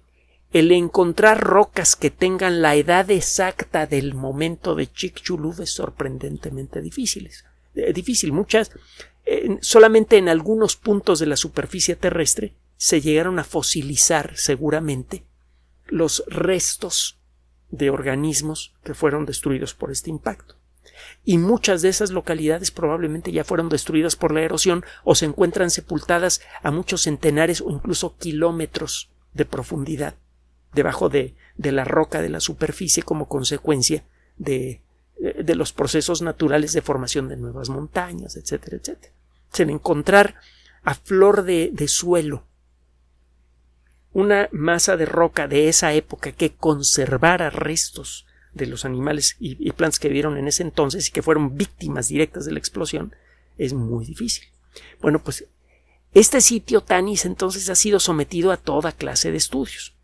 encontrar 0.54 1.42
rocas 1.42 1.96
que 1.96 2.10
tengan 2.10 2.62
la 2.62 2.76
edad 2.76 3.10
exacta 3.12 3.86
del 3.86 4.14
momento 4.14 4.76
de 4.76 4.92
Chicxulub 4.92 5.62
es 5.62 5.72
sorprendentemente 5.72 6.82
difícil. 6.82 7.30
Eh, 7.76 7.94
difícil. 7.94 8.34
Muchas, 8.34 8.72
solamente 9.62 10.18
en 10.18 10.28
algunos 10.28 10.76
puntos 10.76 11.20
de 11.20 11.28
la 11.28 11.38
superficie 11.38 11.96
terrestre 11.96 12.54
se 12.82 13.00
llegaron 13.00 13.38
a 13.38 13.44
fosilizar 13.44 14.36
seguramente 14.38 15.24
los 15.86 16.24
restos 16.26 17.20
de 17.70 17.92
organismos 17.92 18.74
que 18.84 18.96
fueron 18.96 19.28
destruidos 19.28 19.76
por 19.76 19.92
este 19.92 20.10
impacto. 20.10 20.56
Y 21.24 21.38
muchas 21.38 21.84
de 21.84 21.90
esas 21.90 22.10
localidades 22.10 22.72
probablemente 22.72 23.32
ya 23.32 23.44
fueron 23.44 23.70
destruidas 23.70 24.16
por 24.16 24.34
la 24.34 24.42
erosión 24.42 24.84
o 25.04 25.14
se 25.14 25.26
encuentran 25.26 25.70
sepultadas 25.70 26.42
a 26.64 26.72
muchos 26.72 27.04
centenares 27.04 27.62
o 27.62 27.70
incluso 27.70 28.18
kilómetros 28.18 29.12
de 29.36 29.46
profundidad 29.46 30.16
debajo 30.74 31.08
de, 31.08 31.36
de 31.58 31.72
la 31.72 31.84
roca 31.84 32.20
de 32.20 32.30
la 32.30 32.40
superficie 32.40 33.04
como 33.04 33.28
consecuencia 33.28 34.06
de, 34.38 34.82
de 35.20 35.54
los 35.54 35.72
procesos 35.72 36.24
naturales 36.24 36.74
de 36.74 36.82
formación 36.82 37.28
de 37.28 37.38
nuevas 37.38 37.70
montañas, 37.70 38.38
etcétera, 38.38 38.78
etcétera. 38.78 39.14
Se 39.52 39.62
encontrar 39.62 40.38
a 40.82 40.96
flor 40.96 41.44
de, 41.44 41.70
de 41.72 41.88
suelo 41.88 42.48
una 44.14 44.50
masa 44.52 44.98
de 44.98 45.06
roca 45.06 45.48
de 45.48 45.70
esa 45.70 45.94
época 45.94 46.32
que 46.32 46.54
conservara 46.54 47.50
restos 47.50 48.26
de 48.54 48.66
los 48.66 48.84
animales 48.84 49.38
y, 49.40 49.72
plantas 49.72 50.00
que 50.00 50.10
vieron 50.10 50.38
en 50.38 50.48
ese 50.48 50.64
entonces 50.64 51.08
y 51.08 51.12
que 51.12 51.22
fueron 51.22 51.56
víctimas 51.56 52.10
directas 52.10 52.46
de 52.46 52.52
la 52.52 52.60
explosión 52.60 53.16
es 53.58 53.74
muy 53.74 54.06
difícil. 54.06 54.46
Bueno, 55.02 55.24
pues 55.24 55.46
este 56.14 56.42
sitio 56.42 56.82
Tanis 56.82 57.26
entonces 57.26 57.70
ha 57.70 57.76
sido 57.76 58.00
sometido 58.00 58.52
a 58.52 58.58
toda 58.58 58.92
clase 58.92 59.32
de 59.32 59.38
estudios. 59.38 59.96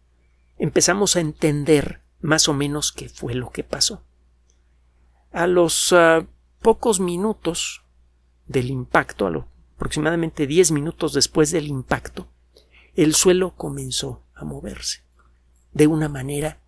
Empezamos 0.57 1.15
a 1.15 1.19
entender 1.19 2.01
más 2.21 2.47
o 2.47 2.53
menos 2.53 2.91
qué 2.91 3.09
fue 3.09 3.33
lo 3.33 3.51
que 3.51 3.63
pasó. 3.63 4.03
A 5.31 5.47
los 5.47 5.91
ah, 5.91 6.25
pocos 6.61 6.99
minutos 6.99 7.83
del 8.47 8.69
impacto, 8.69 9.27
a 9.27 9.29
lo, 9.29 9.47
aproximadamente 9.75 10.47
10 10.47 10.71
minutos 10.71 11.13
después 11.13 11.51
del 11.51 11.67
impacto, 11.67 12.27
el 12.97 13.13
suelo 13.13 13.53
comenzó 13.55 14.23
a 14.33 14.43
moverse 14.43 15.03
de 15.71 15.85
una 15.85 16.09
manera 16.09 16.59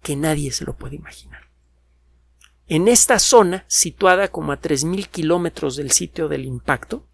que 0.00 0.14
nadie 0.14 0.52
se 0.52 0.64
lo 0.64 0.76
puede 0.76 0.94
imaginar. 0.94 1.50
En 2.68 2.86
esta 2.86 3.18
zona, 3.18 3.64
situada 3.66 4.28
como 4.28 4.52
a 4.52 4.60
3.000 4.60 5.08
kilómetros 5.08 5.76
del 5.76 5.90
sitio 5.90 6.28
del 6.28 6.44
impacto, 6.44 7.04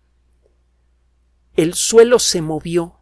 el 1.57 1.73
suelo 1.75 2.19
se 2.19 2.43
movió 2.43 2.99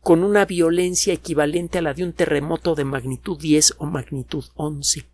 con 0.00 0.22
una 0.22 0.44
violencia 0.44 1.14
equivalente 1.14 1.78
a 1.78 1.82
la 1.82 1.94
de 1.94 2.04
un 2.04 2.12
terremoto 2.12 2.74
de 2.74 2.84
magnitud 2.84 3.38
10 3.40 3.76
o 3.78 3.86
magnitud 3.86 4.44
11. 4.54 5.08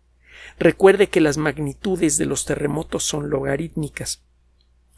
Recuerde 0.59 1.07
que 1.07 1.21
las 1.21 1.37
magnitudes 1.37 2.17
de 2.17 2.25
los 2.25 2.43
terremotos 2.43 3.03
son 3.03 3.29
logarítmicas. 3.29 4.21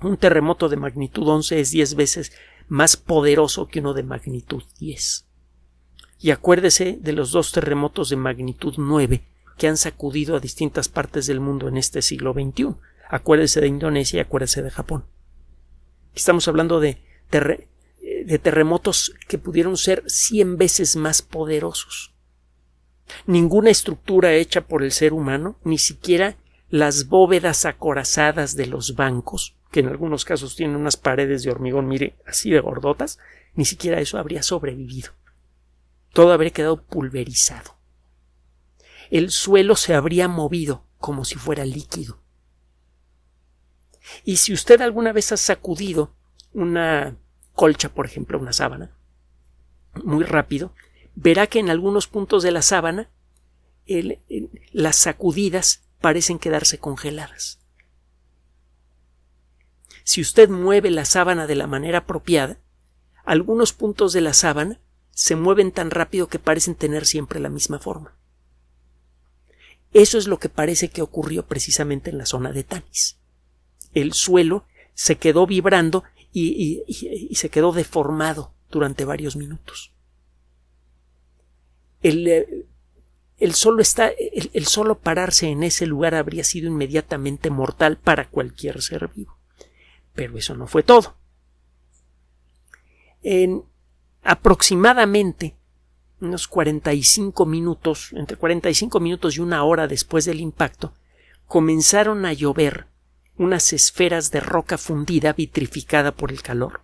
Un 0.02 0.18
terremoto 0.18 0.68
de 0.68 0.78
magnitud 0.78 1.28
11 1.28 1.60
es 1.60 1.72
10 1.72 1.96
veces 1.96 2.32
más 2.68 2.98
poderoso 2.98 3.68
que 3.68 3.80
uno 3.80 3.94
de 3.94 4.04
magnitud 4.04 4.64
10. 4.80 5.26
Y 6.20 6.32
acuérdese 6.32 6.98
de 7.00 7.14
los 7.14 7.32
dos 7.32 7.52
terremotos 7.52 8.10
de 8.10 8.16
magnitud 8.16 8.76
9 8.78 9.24
que 9.58 9.68
han 9.68 9.78
sacudido 9.78 10.36
a 10.36 10.40
distintas 10.40 10.88
partes 10.88 11.28
del 11.28 11.40
mundo 11.40 11.68
en 11.68 11.78
este 11.78 12.02
siglo 12.02 12.34
XXI. 12.34 12.76
Acuérdese 13.10 13.62
de 13.62 13.68
Indonesia 13.68 14.18
y 14.18 14.20
acuérdese 14.22 14.62
de 14.62 14.70
Japón. 14.70 15.06
Estamos 16.14 16.48
hablando 16.48 16.80
de, 16.80 17.00
de 17.32 18.40
terremotos 18.40 19.14
que 19.28 19.38
pudieron 19.38 19.78
ser 19.78 20.04
cien 20.08 20.58
veces 20.58 20.96
más 20.96 21.22
poderosos. 21.22 22.14
Ninguna 23.26 23.70
estructura 23.70 24.34
hecha 24.34 24.62
por 24.62 24.84
el 24.84 24.92
ser 24.92 25.14
humano, 25.14 25.58
ni 25.64 25.78
siquiera 25.78 26.38
las 26.70 27.08
bóvedas 27.08 27.66
acorazadas 27.66 28.56
de 28.56 28.66
los 28.66 28.96
bancos, 28.96 29.57
que 29.72 29.82
en 29.82 29.88
algunos 29.88 30.26
casos 30.26 30.56
tienen 30.56 30.76
unas 30.76 30.98
paredes 30.98 31.44
de 31.44 31.52
hormigón, 31.52 31.88
mire, 31.88 32.16
así 32.26 32.50
de 32.50 32.60
gordotas, 32.60 33.20
ni 33.54 33.66
siquiera 33.66 34.00
eso 34.00 34.18
habría 34.18 34.44
sobrevivido. 34.44 35.12
Todo 36.14 36.32
habría 36.32 36.52
quedado 36.52 36.82
pulverizado. 36.82 37.76
El 39.10 39.32
suelo 39.32 39.76
se 39.76 39.94
habría 39.94 40.28
movido 40.28 40.84
como 40.98 41.26
si 41.26 41.36
fuera 41.36 41.66
líquido. 41.66 42.20
Y 44.24 44.38
si 44.38 44.54
usted 44.54 44.82
alguna 44.82 45.12
vez 45.12 45.32
ha 45.32 45.38
sacudido 45.38 46.14
una 46.54 47.18
colcha, 47.54 47.90
por 47.90 48.06
ejemplo, 48.06 48.40
una 48.40 48.54
sábana, 48.54 48.92
muy 50.04 50.24
rápido, 50.24 50.74
verá 51.16 51.48
que 51.48 51.60
en 51.60 51.70
algunos 51.70 52.08
puntos 52.08 52.44
de 52.44 52.52
la 52.52 52.62
sábana 52.62 53.10
las 54.72 54.96
sacudidas 54.96 55.84
parecen 56.02 56.40
quedarse 56.40 56.78
congeladas. 56.78 57.60
Si 60.08 60.22
usted 60.22 60.48
mueve 60.48 60.90
la 60.90 61.04
sábana 61.04 61.48
de 61.48 61.56
la 61.56 61.68
manera 61.68 61.98
apropiada, 61.98 62.62
algunos 63.26 63.74
puntos 63.74 64.14
de 64.14 64.22
la 64.22 64.34
sábana 64.34 64.80
se 65.12 65.36
mueven 65.36 65.74
tan 65.74 65.92
rápido 65.92 66.28
que 66.28 66.40
parecen 66.40 66.76
tener 66.76 67.06
siempre 67.06 67.42
la 67.42 67.50
misma 67.50 67.78
forma. 67.78 68.16
Eso 69.92 70.18
es 70.18 70.28
lo 70.28 70.40
que 70.40 70.48
parece 70.48 70.88
que 70.88 71.02
ocurrió 71.02 71.46
precisamente 71.46 72.10
en 72.10 72.20
la 72.20 72.26
zona 72.26 72.54
de 72.54 72.64
Tanis. 72.64 73.18
El 73.94 74.14
suelo 74.14 74.64
se 74.94 75.18
quedó 75.18 75.46
vibrando 75.46 76.06
y, 76.32 76.86
se 77.36 77.50
quedó 77.50 77.74
deformado 77.74 78.54
durante 78.72 79.04
varios 79.04 79.36
minutos. 79.36 79.92
El, 82.02 82.30
eh, 82.30 82.66
solo 83.52 83.82
está, 83.82 84.08
el, 84.08 84.66
solo 84.68 85.00
pararse 85.00 85.50
en 85.50 85.64
ese 85.64 85.86
lugar 85.86 86.16
habría 86.16 86.46
sido 86.46 86.70
inmediatamente 86.70 87.50
mortal 87.50 87.98
para 87.98 88.30
cualquier 88.30 88.82
ser 88.82 89.10
vivo. 89.10 89.37
Pero 90.18 90.36
eso 90.36 90.56
no 90.56 90.66
fue 90.66 90.82
todo. 90.82 91.16
En 93.22 93.64
aproximadamente 94.24 95.56
unos 96.20 96.48
45 96.48 97.46
minutos, 97.46 98.10
entre 98.14 98.36
45 98.36 99.00
minutos 99.00 99.38
y 99.38 99.42
una 99.42 99.64
hora 99.64 99.88
después 99.88 100.26
del 100.26 100.40
impacto, 100.40 100.96
comenzaron 101.46 102.26
a 102.26 102.34
llover 102.34 102.88
unas 103.38 103.74
esferas 103.74 104.32
de 104.32 104.40
roca 104.40 104.80
fundida 104.80 105.34
vitrificada 105.34 106.12
por 106.12 106.32
el 106.32 106.42
calor, 106.42 106.82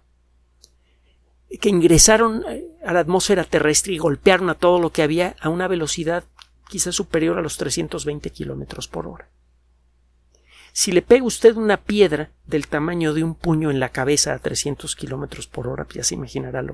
que 1.60 1.70
ingresaron 1.70 2.44
eh, 2.48 2.68
a 2.86 2.94
la 2.94 3.00
atmósfera 3.00 3.46
terrestre 3.46 3.94
y 3.94 3.98
golpearon 3.98 4.52
a 4.52 4.56
todo 4.56 4.80
lo 4.80 4.92
que 4.92 5.02
había 5.02 5.36
a 5.40 5.50
una 5.50 5.68
velocidad 5.68 6.24
quizás 6.70 6.94
superior 6.94 7.40
a 7.40 7.42
los 7.42 7.58
320 7.58 8.30
kilómetros 8.30 8.88
por 8.88 9.08
hora. 9.08 9.28
Si 10.74 10.92
le 10.92 11.02
pega 11.02 11.24
usted 11.24 11.56
una 11.56 11.78
piedra 11.78 12.32
del 12.46 12.68
tamaño 12.68 13.14
de 13.14 13.24
un 13.24 13.36
puño 13.36 13.72
en 13.72 13.80
la 13.80 13.90
cabeza 13.90 14.34
a 14.34 14.40
300 14.40 14.96
kilómetros 14.98 15.48
por 15.48 15.70
hora, 15.70 15.88
ya 15.94 16.04
se 16.04 16.16
imaginará 16.16 16.66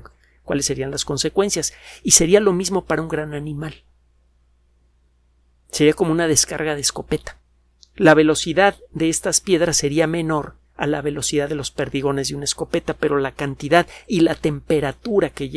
cuáles 0.42 0.66
serían 0.66 0.90
las 0.90 1.04
consecuencias. 1.04 1.72
Y 2.02 2.10
sería 2.10 2.40
lo 2.40 2.52
mismo 2.52 2.86
para 2.86 3.02
un 3.02 3.08
gran 3.08 3.34
animal. 3.34 3.84
Sería 5.70 5.92
como 5.92 6.10
una 6.10 6.26
descarga 6.26 6.74
de 6.74 6.80
escopeta 6.80 7.40
la 8.00 8.14
velocidad 8.14 8.76
de 8.92 9.10
estas 9.10 9.42
piedras 9.42 9.76
sería 9.76 10.06
menor 10.06 10.54
a 10.74 10.86
la 10.86 11.02
velocidad 11.02 11.50
de 11.50 11.54
los 11.54 11.70
perdigones 11.70 12.28
de 12.28 12.34
una 12.34 12.44
escopeta, 12.44 12.94
pero 12.94 13.18
la 13.18 13.32
cantidad 13.32 13.86
y 14.06 14.20
la 14.20 14.34
temperatura 14.34 15.28
que, 15.28 15.50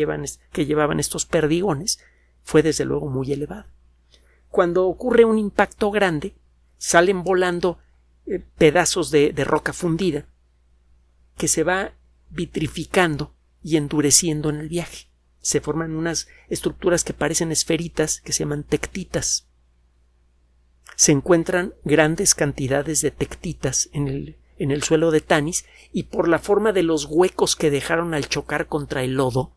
que 0.51 0.65
llevaban 0.65 0.99
estos 0.99 1.25
perdigones 1.25 1.99
fue 2.43 2.61
desde 2.61 2.83
luego 2.83 3.07
muy 3.07 3.31
elevada. 3.31 3.67
Cuando 4.49 4.85
ocurre 4.87 5.23
un 5.23 5.39
impacto 5.39 5.89
grande, 5.89 6.35
salen 6.77 7.23
volando 7.23 7.79
eh, 8.25 8.43
pedazos 8.57 9.11
de, 9.11 9.33
de 9.33 9.43
roca 9.43 9.73
fundida 9.73 10.25
que 11.37 11.47
se 11.47 11.63
va 11.63 11.93
vitrificando 12.29 13.33
y 13.61 13.77
endureciendo 13.77 14.49
en 14.49 14.57
el 14.57 14.69
viaje. 14.69 15.07
Se 15.39 15.61
forman 15.61 15.95
unas 15.95 16.27
estructuras 16.49 17.03
que 17.03 17.13
parecen 17.13 17.51
esferitas 17.51 18.21
que 18.21 18.33
se 18.33 18.39
llaman 18.43 18.63
tectitas 18.63 19.47
se 20.95 21.11
encuentran 21.11 21.73
grandes 21.83 22.35
cantidades 22.35 23.01
de 23.01 23.11
tectitas 23.11 23.89
en 23.93 24.07
el, 24.07 24.37
en 24.57 24.71
el 24.71 24.83
suelo 24.83 25.11
de 25.11 25.21
Tanis 25.21 25.65
y 25.91 26.03
por 26.03 26.27
la 26.27 26.39
forma 26.39 26.71
de 26.71 26.83
los 26.83 27.05
huecos 27.05 27.55
que 27.55 27.71
dejaron 27.71 28.13
al 28.13 28.27
chocar 28.27 28.67
contra 28.67 29.03
el 29.03 29.15
lodo, 29.15 29.55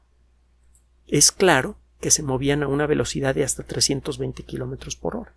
es 1.06 1.32
claro 1.32 1.78
que 2.00 2.10
se 2.10 2.22
movían 2.22 2.62
a 2.62 2.68
una 2.68 2.86
velocidad 2.86 3.34
de 3.34 3.44
hasta 3.44 3.62
320 3.62 4.42
kilómetros 4.44 4.96
por 4.96 5.16
hora. 5.16 5.34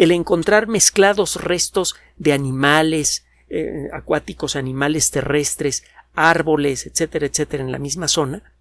El 0.00 0.12
encontrar 0.12 0.66
mezclados 0.66 1.36
restos 1.36 1.94
de 2.16 2.32
animales 2.32 3.26
eh, 3.50 3.90
acuáticos, 3.92 4.56
animales 4.56 5.10
terrestres, 5.10 5.84
árboles, 6.14 6.86
etcétera, 6.86 7.26
etcétera, 7.26 7.62
en 7.62 7.70
la 7.70 7.78
misma 7.78 8.08
zona, 8.08 8.54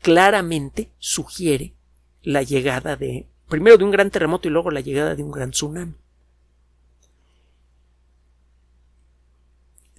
claramente 0.00 0.88
sugiere 0.98 1.74
la 2.22 2.42
llegada 2.42 2.96
de 2.96 3.26
primero 3.46 3.76
de 3.76 3.84
un 3.84 3.90
gran 3.90 4.10
terremoto 4.10 4.48
y 4.48 4.50
luego 4.50 4.70
la 4.70 4.80
llegada 4.80 5.14
de 5.14 5.22
un 5.22 5.32
gran 5.32 5.50
tsunami. 5.50 5.92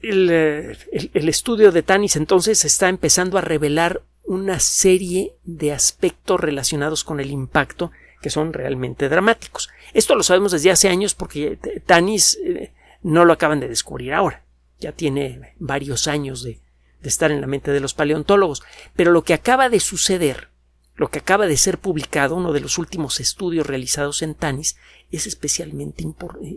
El, 0.01 0.75
estudio 1.13 1.71
de 1.71 1.83
Tanis 1.83 2.15
entonces 2.15 2.65
está 2.65 2.89
empezando 2.89 3.38
a 3.38 3.41
revelar 3.41 4.01
una 4.23 4.60
serie 4.60 5.36
de 5.43 5.73
aspectos 5.73 6.39
relacionados 6.39 7.03
con 7.03 7.19
el 7.19 7.29
impacto 7.29 7.91
que 8.21 8.30
son 8.30 8.53
realmente 8.53 9.10
dramáticos. 9.10 9.69
Esto 9.93 10.15
lo 10.15 10.23
sabemos 10.23 10.51
desde 10.51 10.71
hace 10.71 10.89
años 10.89 11.13
porque 11.15 11.58
Tanis 11.86 12.38
eh, 12.43 12.73
no 13.03 13.25
lo 13.25 13.34
acaban 13.34 13.60
de 13.60 13.69
descubrir 13.69 14.13
ahora. 14.13 14.43
Ya 14.80 14.91
tiene 14.91 15.53
varios 15.60 16.08
años 16.08 16.43
de 16.43 16.60
estar 17.01 17.32
en 17.32 17.41
la 17.41 17.47
mente 17.47 17.71
de 17.71 17.80
los 17.80 17.93
paleontólogos. 17.93 18.63
Pero 18.95 19.12
lo 19.12 19.23
que 19.23 19.34
acaba 19.34 19.69
de 19.69 19.80
suceder 19.80 20.49
lo 20.97 21.10
que 21.10 21.19
acaba 21.19 21.45
de 21.45 21.58
ser 21.58 21.77
publicado, 21.77 22.36
uno 22.36 22.51
de 22.51 22.60
los 22.60 22.80
últimos 22.80 23.19
estudios 23.19 23.67
realizados 23.67 24.23
en 24.23 24.34
Tanis, 24.34 24.77
es 25.12 25.27
especialmente 25.27 26.03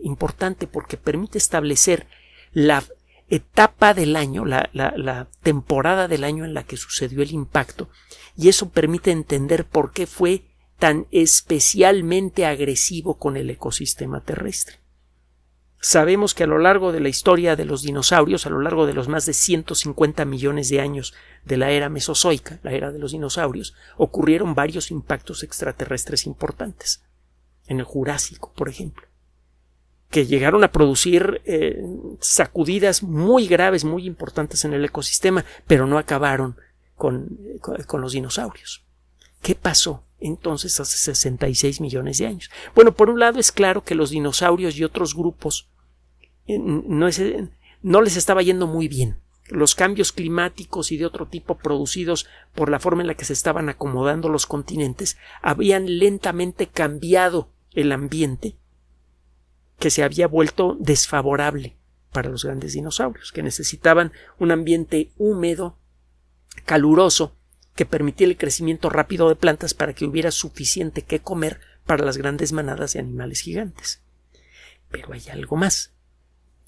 importante 0.03 0.67
porque 0.67 0.97
permite 0.97 1.37
establecer 1.37 2.07
la 2.53 2.83
etapa 3.29 3.93
del 3.93 4.17
año, 4.17 4.47
la, 4.47 5.29
temporada 5.43 6.09
del 6.09 6.25
año 6.25 6.47
en 6.47 6.55
la 6.55 6.65
que 6.65 6.79
sucedió 6.79 7.23
el 7.23 7.33
impacto, 7.33 7.91
y 8.35 8.49
eso 8.49 8.71
permite 8.71 9.11
entender 9.11 9.67
por 9.67 9.93
qué 9.93 10.07
fue 10.07 10.45
tan 10.81 11.07
especialmente 11.13 12.47
agresivo 12.47 13.19
con 13.19 13.37
el 13.37 13.51
ecosistema 13.51 14.23
terrestre. 14.23 14.81
Sabemos 15.79 16.35
que 16.35 16.45
a 16.45 16.47
lo 16.47 16.59
largo 16.59 16.91
de 16.91 17.01
la 17.01 17.11
historia 17.11 17.55
de 17.55 17.67
los 17.67 17.83
dinosaurios, 17.83 18.47
a 18.47 18.51
lo 18.51 18.61
largo 18.61 18.87
de 18.87 18.95
los 18.95 19.07
más 19.07 19.27
de 19.27 19.35
150 19.35 20.25
millones 20.25 20.71
de 20.71 20.81
años 20.81 21.15
de 21.45 21.59
la 21.59 21.71
era 21.71 21.91
mesozoica, 21.91 22.61
la 22.63 22.73
era 22.73 22.91
de 22.93 22.99
los 22.99 23.13
dinosaurios, 23.13 23.75
ocurrieron 23.99 24.55
varios 24.55 24.91
impactos 24.91 25.43
extraterrestres 25.43 26.27
importantes. 26.27 27.03
En 27.67 27.79
el 27.79 27.85
Jurásico, 27.85 28.53
por 28.57 28.69
ejemplo. 28.69 29.07
que 30.11 30.27
llegaron 30.27 30.65
a 30.65 30.73
producir 30.73 31.41
eh, 31.45 31.85
sacudidas 32.21 33.05
muy 33.05 33.47
graves, 33.47 33.85
muy 33.85 34.07
importantes 34.07 34.65
en 34.65 34.73
el 34.73 34.85
ecosistema, 34.85 35.45
pero 35.69 35.87
no 35.87 35.99
acabaron 35.99 36.57
con, 36.97 37.39
con, 37.61 38.01
los 38.01 38.13
dinosaurios. 38.13 38.85
¿Qué 39.41 39.55
pasó 39.55 40.03
entonces 40.21 40.79
hace 40.81 40.97
66 40.97 41.81
millones 41.81 42.19
de 42.19 42.27
años? 42.27 42.51
Bueno, 42.75 42.93
por 42.93 43.11
un 43.11 43.21
lado 43.21 43.39
es 43.39 43.53
claro 43.53 43.83
que 43.85 43.95
los 43.95 44.11
dinosaurios 44.11 44.77
y 44.77 44.85
otros 44.85 45.15
grupos 45.15 45.69
eh, 46.47 46.59
no, 46.59 47.09
no 47.83 48.03
les 48.03 48.17
estaba 48.17 48.43
yendo 48.43 48.67
muy 48.67 48.89
bien. 48.89 49.21
Los 49.49 49.75
cambios 49.75 50.13
climáticos 50.13 50.93
y 50.93 50.97
de 50.97 51.07
otro 51.07 51.27
tipo 51.27 51.59
producidos 51.59 52.27
por 52.55 52.71
la 52.71 52.79
forma 52.79 53.03
en 53.03 53.09
la 53.09 53.15
que 53.15 53.25
se 53.25 53.33
estaban 53.33 53.69
acomodando 53.69 54.29
los 54.29 54.47
continentes 54.47 55.17
habían 55.43 55.99
lentamente 55.99 56.69
cambiado 56.69 57.49
el 57.73 57.91
ambiente 57.93 58.57
que 59.79 59.91
se 59.91 60.05
había 60.05 60.29
vuelto 60.29 60.77
desfavorable 60.79 61.77
para 62.13 62.31
los 62.31 62.45
grandes 62.45 62.75
dinosaurios, 62.75 63.33
que 63.33 63.43
necesitaban 63.43 64.13
un 64.39 64.51
ambiente 64.53 65.11
húmedo, 65.17 65.79
caluroso, 66.67 67.37
que 67.81 67.87
permitiera 67.87 68.31
el 68.31 68.37
crecimiento 68.37 68.91
rápido 68.91 69.31
de 69.31 69.37
plantas 69.37 69.73
para 69.73 69.95
que 69.95 70.05
hubiera 70.05 70.31
suficiente 70.31 71.01
que 71.01 71.21
comer 71.21 71.61
para 71.87 72.05
las 72.05 72.19
grandes 72.19 72.53
manadas 72.53 72.93
de 72.93 73.01
animales 73.01 73.41
gigantes. 73.41 74.03
Pero 74.91 75.15
hay 75.15 75.23
algo 75.33 75.57
más. 75.57 75.95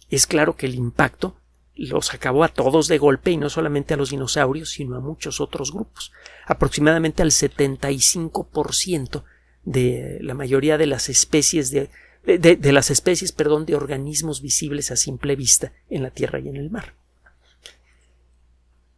Es 0.08 0.26
claro 0.26 0.56
que 0.56 0.64
el 0.64 0.74
impacto 0.74 1.36
los 1.74 2.14
acabó 2.14 2.44
a 2.44 2.48
todos 2.48 2.88
de 2.88 2.96
golpe 2.96 3.30
y 3.30 3.36
no 3.36 3.50
solamente 3.50 3.92
a 3.92 3.98
los 3.98 4.08
dinosaurios, 4.08 4.70
sino 4.70 4.96
a 4.96 5.00
muchos 5.00 5.38
otros 5.42 5.70
grupos. 5.70 6.12
Aproximadamente 6.46 7.20
al 7.20 7.30
75% 7.30 9.24
de 9.64 10.16
la 10.22 10.32
mayoría 10.32 10.78
de 10.78 10.86
las 10.86 11.10
especies 11.10 11.70
de 11.70 11.90
de, 12.24 12.72
las 12.72 12.90
especies, 12.90 13.32
perdón, 13.32 13.66
de 13.66 13.74
organismos 13.74 14.40
visibles 14.40 14.90
a 14.90 14.96
simple 14.96 15.36
vista 15.36 15.72
en 15.90 16.04
la 16.04 16.10
Tierra 16.10 16.38
y 16.38 16.48
en 16.48 16.56
el 16.56 16.70
mar. 16.70 16.94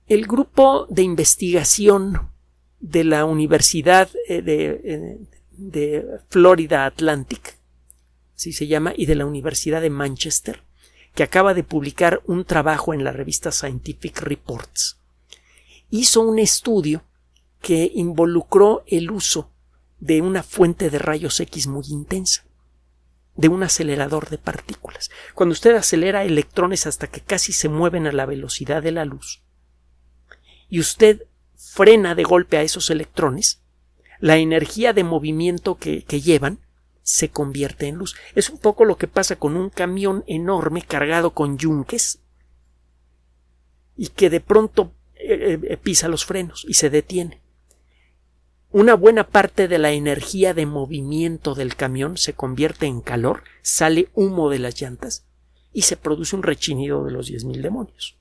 El 0.07 0.27
grupo 0.27 0.87
de 0.91 1.03
investigación 1.03 2.31
de 2.79 3.05
la 3.05 3.25
Universidad 3.25 4.11
eh, 4.29 4.43
de, 4.43 4.81
eh, 4.85 5.19
de 5.53 6.05
Florida 6.29 6.85
Atlantic, 6.85 7.57
así 8.37 8.53
se 8.53 8.67
llama, 8.67 8.93
y 8.95 9.07
de 9.07 9.15
la 9.15 9.25
Universidad 9.25 9.81
de 9.81 9.89
Manchester, 9.89 10.63
que 11.15 11.23
acaba 11.23 11.55
de 11.55 11.65
publicar 11.65 12.21
un 12.27 12.45
trabajo 12.45 12.93
en 12.93 13.03
la 13.03 13.13
revista 13.13 13.51
Scientific 13.51 14.21
Reports, 14.21 14.99
hizo 15.89 16.21
un 16.21 16.39
estudio 16.39 17.03
que 17.63 17.91
involucró 17.95 18.85
el 18.87 19.11
uso 19.11 19.51
de 20.01 20.21
una 20.21 20.43
fuente 20.43 20.91
de 20.91 20.99
rayos 20.99 21.41
X 21.41 21.67
muy 21.67 21.85
intensa 21.89 22.45
de 23.37 23.49
un 23.49 23.63
acelerador 23.63 24.29
de 24.29 24.37
partículas. 24.37 25.11
Cuando 25.35 25.55
usted 25.55 25.75
acelera 25.75 26.25
electrones 26.25 26.87
hasta 26.87 27.07
que 27.07 27.23
casi 27.23 27.55
se 27.55 27.71
mueven 27.71 28.07
a 28.07 28.13
la 28.13 28.27
velocidad 28.27 28.83
de 28.83 28.93
la 28.93 29.07
luz 29.07 29.44
y 30.75 30.81
usted 30.81 31.23
frena 31.55 32.17
de 32.17 32.25
golpe 32.25 32.57
a 32.57 32.63
esos 32.63 32.91
electrones, 32.91 33.63
la 34.19 34.39
energía 34.39 34.93
de 34.93 35.05
movimiento 35.05 35.77
que, 35.77 36.01
llevan 36.01 36.59
se 37.05 37.29
convierte 37.29 37.87
en 37.87 37.95
luz. 37.95 38.17
Es 38.35 38.51
un 38.51 38.59
poco 38.59 38.85
lo 38.85 38.97
que 38.97 39.07
pasa 39.07 39.37
con 39.37 39.57
un 39.57 39.71
camión 39.71 40.25
enorme 40.27 40.83
cargado 40.83 41.31
con 41.31 41.59
yunques 41.59 42.19
y 43.97 44.09
que 44.09 44.31
de 44.31 44.41
pronto 44.41 44.93
eh, 45.15 45.61
eh, 45.63 45.77
pisa 45.77 46.09
los 46.09 46.25
frenos 46.25 46.67
y 46.69 46.75
se 46.75 46.91
detiene 46.91 47.41
una 48.73 48.95
buena 48.95 49.29
parte 49.29 49.69
de 49.69 49.79
la 49.79 49.93
energía 49.93 50.55
de 50.55 50.67
movimiento 50.67 51.55
del 51.55 51.77
camión 51.77 52.17
se 52.17 52.33
convierte 52.33 52.87
en 52.87 53.01
calor, 53.01 53.45
sale 53.63 54.09
humo 54.13 54.51
de 54.51 54.59
las 54.59 54.81
llantas 54.81 55.25
y 55.73 55.83
se 55.83 55.97
produce 55.97 56.35
un 56.35 56.43
rechinido 56.43 57.05
de 57.05 57.13
los 57.13 57.29
diez 57.29 57.45
mil 57.45 57.63
demonios. 57.63 58.19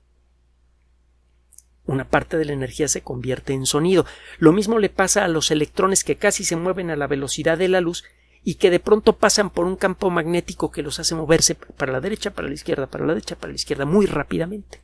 Una 1.86 2.08
parte 2.08 2.38
de 2.38 2.46
la 2.46 2.52
energía 2.52 2.88
se 2.88 3.02
convierte 3.02 3.52
en 3.52 3.66
sonido. 3.66 4.06
Lo 4.38 4.52
mismo 4.52 4.78
le 4.78 4.88
pasa 4.88 5.24
a 5.24 5.28
los 5.28 5.50
electrones 5.50 6.02
que 6.02 6.16
casi 6.16 6.44
se 6.44 6.56
mueven 6.56 6.90
a 6.90 6.96
la 6.96 7.06
velocidad 7.06 7.58
de 7.58 7.68
la 7.68 7.80
luz 7.80 8.04
y 8.42 8.54
que 8.56 8.70
de 8.70 8.80
pronto 8.80 9.16
pasan 9.16 9.50
por 9.50 9.66
un 9.66 9.76
campo 9.76 10.10
magnético 10.10 10.70
que 10.70 10.82
los 10.82 10.98
hace 10.98 11.14
moverse 11.14 11.54
para 11.54 11.92
la 11.92 12.00
derecha, 12.00 12.32
para 12.32 12.48
la 12.48 12.54
izquierda, 12.54 12.86
para 12.86 13.06
la 13.06 13.14
derecha, 13.14 13.36
para 13.36 13.52
la 13.52 13.56
izquierda 13.56 13.84
muy 13.84 14.06
rápidamente. 14.06 14.82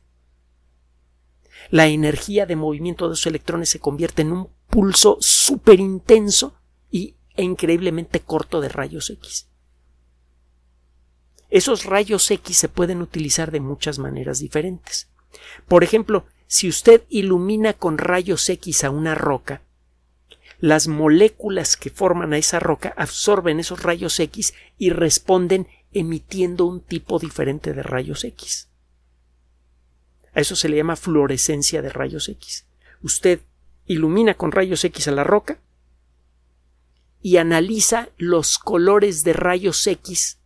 La 1.69 1.87
energía 1.87 2.45
de 2.45 2.55
movimiento 2.55 3.07
de 3.07 3.13
esos 3.13 3.27
electrones 3.27 3.69
se 3.69 3.79
convierte 3.79 4.23
en 4.23 4.31
un 4.31 4.49
pulso 4.67 5.17
súper 5.19 5.79
intenso 5.79 6.55
y, 6.89 7.15
e 7.35 7.43
increíblemente 7.43 8.19
corto 8.19 8.61
de 8.61 8.69
rayos 8.69 9.09
X. 9.09 9.47
Esos 11.49 11.85
rayos 11.85 12.29
X 12.31 12.57
se 12.57 12.69
pueden 12.69 13.01
utilizar 13.01 13.51
de 13.51 13.59
muchas 13.59 13.99
maneras 13.99 14.39
diferentes. 14.39 15.09
Por 15.67 15.83
ejemplo, 15.83 16.25
si 16.51 16.67
usted 16.67 17.03
ilumina 17.07 17.71
con 17.71 17.97
rayos 17.97 18.49
X 18.49 18.83
a 18.83 18.89
una 18.89 19.15
roca, 19.15 19.61
las 20.59 20.89
moléculas 20.89 21.77
que 21.77 21.89
forman 21.89 22.33
a 22.33 22.37
esa 22.37 22.59
roca 22.59 22.93
absorben 22.97 23.61
esos 23.61 23.83
rayos 23.83 24.19
X 24.19 24.53
y 24.77 24.89
responden 24.89 25.69
emitiendo 25.93 26.65
un 26.65 26.81
tipo 26.81 27.19
diferente 27.19 27.71
de 27.71 27.83
rayos 27.83 28.25
X. 28.25 28.67
A 30.33 30.41
eso 30.41 30.57
se 30.57 30.67
le 30.67 30.75
llama 30.75 30.97
fluorescencia 30.97 31.81
de 31.81 31.87
rayos 31.87 32.27
X. 32.27 32.65
Usted 33.01 33.39
ilumina 33.85 34.33
con 34.33 34.51
rayos 34.51 34.83
X 34.83 35.07
a 35.07 35.11
la 35.11 35.23
roca 35.23 35.57
y 37.21 37.37
analiza 37.37 38.09
los 38.17 38.59
colores 38.59 39.23
de 39.23 39.31
rayos 39.31 39.87
X 39.87 40.37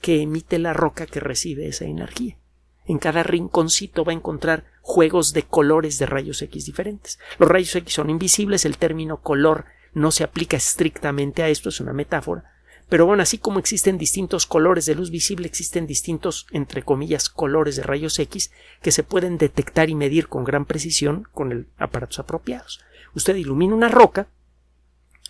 que 0.00 0.22
emite 0.22 0.58
la 0.58 0.72
roca 0.72 1.04
que 1.04 1.20
recibe 1.20 1.68
esa 1.68 1.84
energía. 1.84 2.38
En 2.86 2.96
cada 2.96 3.22
rinconcito 3.22 4.06
va 4.06 4.12
a 4.12 4.16
encontrar 4.16 4.69
juegos 4.90 5.32
de 5.32 5.44
colores 5.44 5.98
de 5.98 6.06
rayos 6.06 6.42
X 6.42 6.66
diferentes. 6.66 7.18
Los 7.38 7.48
rayos 7.48 7.74
X 7.74 7.94
son 7.94 8.10
invisibles, 8.10 8.64
el 8.64 8.76
término 8.76 9.18
color 9.18 9.64
no 9.92 10.10
se 10.10 10.24
aplica 10.24 10.56
estrictamente 10.56 11.42
a 11.42 11.48
esto, 11.48 11.68
es 11.68 11.80
una 11.80 11.92
metáfora, 11.92 12.52
pero 12.88 13.06
bueno, 13.06 13.22
así 13.22 13.38
como 13.38 13.58
existen 13.58 13.98
distintos 13.98 14.46
colores 14.46 14.86
de 14.86 14.94
luz 14.94 15.10
visible, 15.10 15.46
existen 15.46 15.86
distintos, 15.86 16.46
entre 16.50 16.82
comillas, 16.82 17.28
colores 17.28 17.76
de 17.76 17.82
rayos 17.82 18.18
X 18.18 18.50
que 18.82 18.92
se 18.92 19.02
pueden 19.02 19.38
detectar 19.38 19.88
y 19.90 19.94
medir 19.94 20.28
con 20.28 20.44
gran 20.44 20.64
precisión 20.64 21.26
con 21.32 21.52
el 21.52 21.68
aparatos 21.78 22.18
apropiados 22.18 22.80
usted 23.14 23.36
ilumina 23.36 23.74
una 23.74 23.88
roca, 23.88 24.28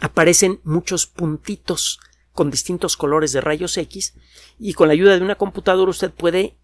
aparecen 0.01 0.61
muchos 0.65 1.07
puntitos 1.07 2.01
con 2.33 2.51
distintos 2.51 2.97
colores 2.97 3.33
de 3.33 3.41
rayos 3.41 3.77
X 3.77 4.15
y 4.59 4.75
con 4.75 4.89
la 4.89 4.95
ayuda 4.95 5.17
de 5.17 5.25
una 5.25 5.35
computadora 5.35 5.91
usted 5.91 6.11
puede 6.11 6.57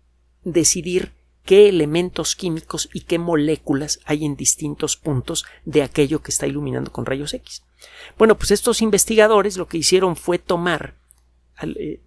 decidir 0.44 1.12
qué 1.46 1.68
elementos 1.68 2.36
químicos 2.36 2.90
y 2.92 3.02
qué 3.02 3.18
moléculas 3.18 4.00
hay 4.04 4.24
en 4.26 4.36
distintos 4.36 4.96
puntos 4.96 5.46
de 5.64 5.82
aquello 5.82 6.20
que 6.20 6.30
está 6.30 6.46
iluminando 6.46 6.92
con 6.92 7.06
rayos 7.06 7.32
X. 7.32 7.62
Bueno, 8.18 8.36
pues 8.36 8.50
estos 8.50 8.82
investigadores 8.82 9.56
lo 9.56 9.68
que 9.68 9.78
hicieron 9.78 10.16
fue 10.16 10.38
tomar 10.38 10.96
eh, 11.62 12.00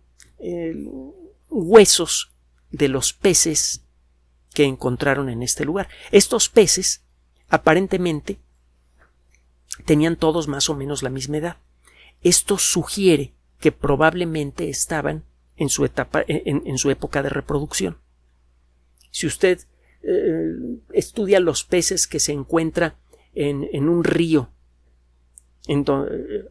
huesos 1.50 2.32
de 2.70 2.88
los 2.90 3.14
peces 3.14 3.82
que 4.54 4.66
encontraron 4.66 5.30
en 5.30 5.42
este 5.42 5.66
lugar. 5.66 5.90
Estos 6.12 6.50
peces 6.50 7.02
aparentemente 7.50 8.38
tenían 9.86 10.18
todos 10.18 10.48
más 10.48 10.70
o 10.70 10.76
menos 10.76 11.02
la 11.02 11.10
misma 11.10 11.38
edad. 11.38 11.58
Esto 12.22 12.58
sugiere 12.58 13.34
que 13.60 13.72
probablemente 13.72 14.70
estaban 14.70 15.24
en 15.56 15.70
su 15.70 15.86
etapa, 15.86 16.24
en, 16.28 16.78
su 16.78 16.90
época 16.90 17.22
de 17.22 17.30
reproducción. 17.30 17.98
Si 19.12 19.28
usted 19.28 19.60
eh, 20.04 20.56
estudia 20.94 21.40
los 21.40 21.64
peces 21.64 22.08
que 22.08 22.20
se 22.20 22.32
encuentra 22.32 22.96
en, 23.34 23.90
un 23.90 24.04
río 24.04 24.50
en 25.68 25.86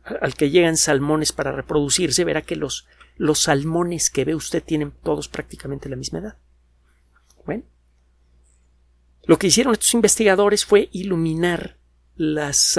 al 0.05 0.35
que 0.35 0.51
llegan 0.51 0.77
salmones 0.77 1.33
para 1.33 1.53
reproducirse, 1.53 2.25
verá 2.25 2.43
que 2.43 2.57
los, 2.57 2.87
los 3.17 3.41
salmones 3.41 4.11
que 4.11 4.25
ve 4.25 4.35
usted 4.35 4.63
tienen 4.63 4.93
todos 5.03 5.29
prácticamente 5.29 5.89
la 5.89 5.97
misma 5.97 6.21
edad. 6.21 6.37
Bueno, 7.45 7.65
lo 9.25 9.39
que 9.39 9.49
hicieron 9.49 9.73
estos 9.73 9.95
investigadores 9.95 10.65
fue 10.65 10.89
iluminar 10.93 11.79
las 12.17 12.79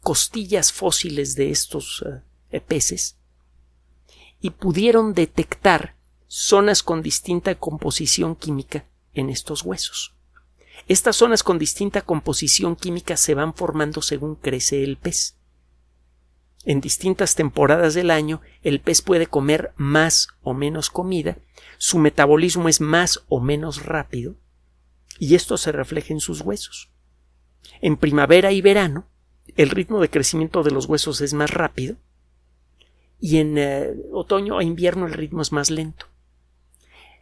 costillas 0.00 0.72
fósiles 0.72 1.34
de 1.34 1.50
estos 1.50 2.04
eh, 2.50 2.60
peces 2.60 3.18
y 4.40 4.50
pudieron 4.50 5.12
detectar 5.12 5.96
zonas 6.26 6.82
con 6.82 7.02
distinta 7.02 7.54
composición 7.54 8.36
química 8.36 8.86
en 9.14 9.30
estos 9.30 9.62
huesos. 9.62 10.14
Estas 10.86 11.16
zonas 11.16 11.42
con 11.42 11.58
distinta 11.58 12.02
composición 12.02 12.76
química 12.76 13.16
se 13.16 13.34
van 13.34 13.54
formando 13.54 14.00
según 14.02 14.36
crece 14.36 14.84
el 14.84 14.96
pez. 14.96 15.36
En 16.64 16.80
distintas 16.80 17.34
temporadas 17.34 17.94
del 17.94 18.10
año 18.10 18.40
el 18.62 18.80
pez 18.80 19.02
puede 19.02 19.26
comer 19.26 19.72
más 19.76 20.28
o 20.42 20.54
menos 20.54 20.90
comida, 20.90 21.38
su 21.78 21.98
metabolismo 21.98 22.68
es 22.68 22.80
más 22.80 23.24
o 23.28 23.40
menos 23.40 23.84
rápido, 23.84 24.36
y 25.18 25.34
esto 25.34 25.56
se 25.56 25.72
refleja 25.72 26.12
en 26.12 26.20
sus 26.20 26.40
huesos. 26.40 26.90
En 27.80 27.96
primavera 27.96 28.52
y 28.52 28.60
verano, 28.60 29.06
el 29.56 29.70
ritmo 29.70 30.00
de 30.00 30.10
crecimiento 30.10 30.62
de 30.62 30.70
los 30.70 30.86
huesos 30.86 31.20
es 31.20 31.34
más 31.34 31.50
rápido 31.50 31.96
y 33.20 33.38
en 33.38 33.58
eh, 33.58 33.94
otoño 34.12 34.60
e 34.60 34.64
invierno 34.64 35.06
el 35.06 35.12
ritmo 35.12 35.42
es 35.42 35.52
más 35.52 35.70
lento. 35.70 36.06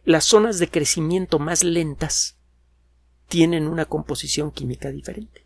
Las 0.07 0.23
zonas 0.23 0.57
de 0.57 0.69
crecimiento 0.69 1.37
más 1.37 1.65
lentas 1.65 2.37
tienen 3.27 3.67
una 3.67 3.83
composición 3.83 4.51
química 4.51 4.89
diferente. 4.89 5.45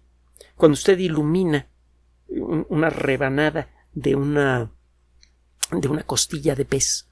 Cuando 0.56 0.74
usted 0.74 1.00
ilumina 1.00 1.68
una 2.28 2.92
rebanada 2.92 3.72
de 3.94 4.16
una 4.16 4.72
de 5.72 5.88
una 5.88 6.04
costilla 6.04 6.54
de 6.54 6.66
pez 6.66 7.08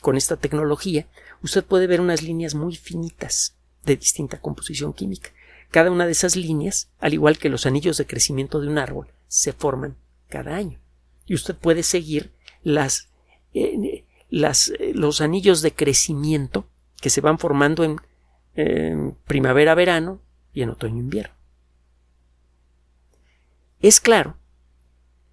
con 0.00 0.16
esta 0.16 0.38
tecnología, 0.38 1.06
usted 1.42 1.62
puede 1.62 1.86
ver 1.86 2.00
unas 2.00 2.22
líneas 2.22 2.54
muy 2.54 2.74
finitas 2.74 3.54
de 3.84 3.96
distinta 3.96 4.40
composición 4.40 4.94
química. 4.94 5.28
Cada 5.70 5.90
una 5.90 6.06
de 6.06 6.12
esas 6.12 6.36
líneas, 6.36 6.88
al 7.00 7.12
igual 7.12 7.36
que 7.36 7.50
los 7.50 7.66
anillos 7.66 7.98
de 7.98 8.06
crecimiento 8.06 8.62
de 8.62 8.68
un 8.68 8.78
árbol, 8.78 9.08
se 9.28 9.52
forman 9.52 9.98
cada 10.30 10.56
año. 10.56 10.80
Y 11.26 11.34
usted 11.34 11.54
puede 11.54 11.82
seguir 11.82 12.32
las, 12.62 13.10
eh, 13.52 14.06
las 14.30 14.70
eh, 14.78 14.92
los 14.94 15.20
anillos 15.20 15.60
de 15.60 15.74
crecimiento 15.74 16.66
que 17.04 17.10
se 17.10 17.20
van 17.20 17.38
formando 17.38 17.84
en, 17.84 18.00
primavera-verano 19.26 20.22
y 20.54 20.62
en 20.62 20.70
otoño-invierno. 20.70 21.34
Es 23.78 24.00
claro, 24.00 24.38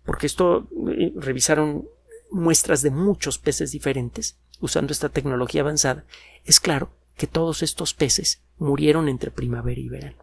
porque 0.03 0.27
esto 0.27 0.67
eh, 0.89 1.13
revisaron 1.15 1.87
muestras 2.29 2.81
de 2.81 2.91
muchos 2.91 3.37
peces 3.37 3.71
diferentes 3.71 4.37
usando 4.59 4.91
esta 4.91 5.07
tecnología 5.07 5.61
avanzada, 5.61 6.03
es 6.43 6.59
claro 6.59 6.91
que 7.15 7.25
todos 7.25 7.63
estos 7.63 7.93
peces 7.93 8.41
murieron 8.57 9.07
entre 9.07 9.31
primavera 9.31 9.79
y 9.79 9.87
verano 9.87 10.21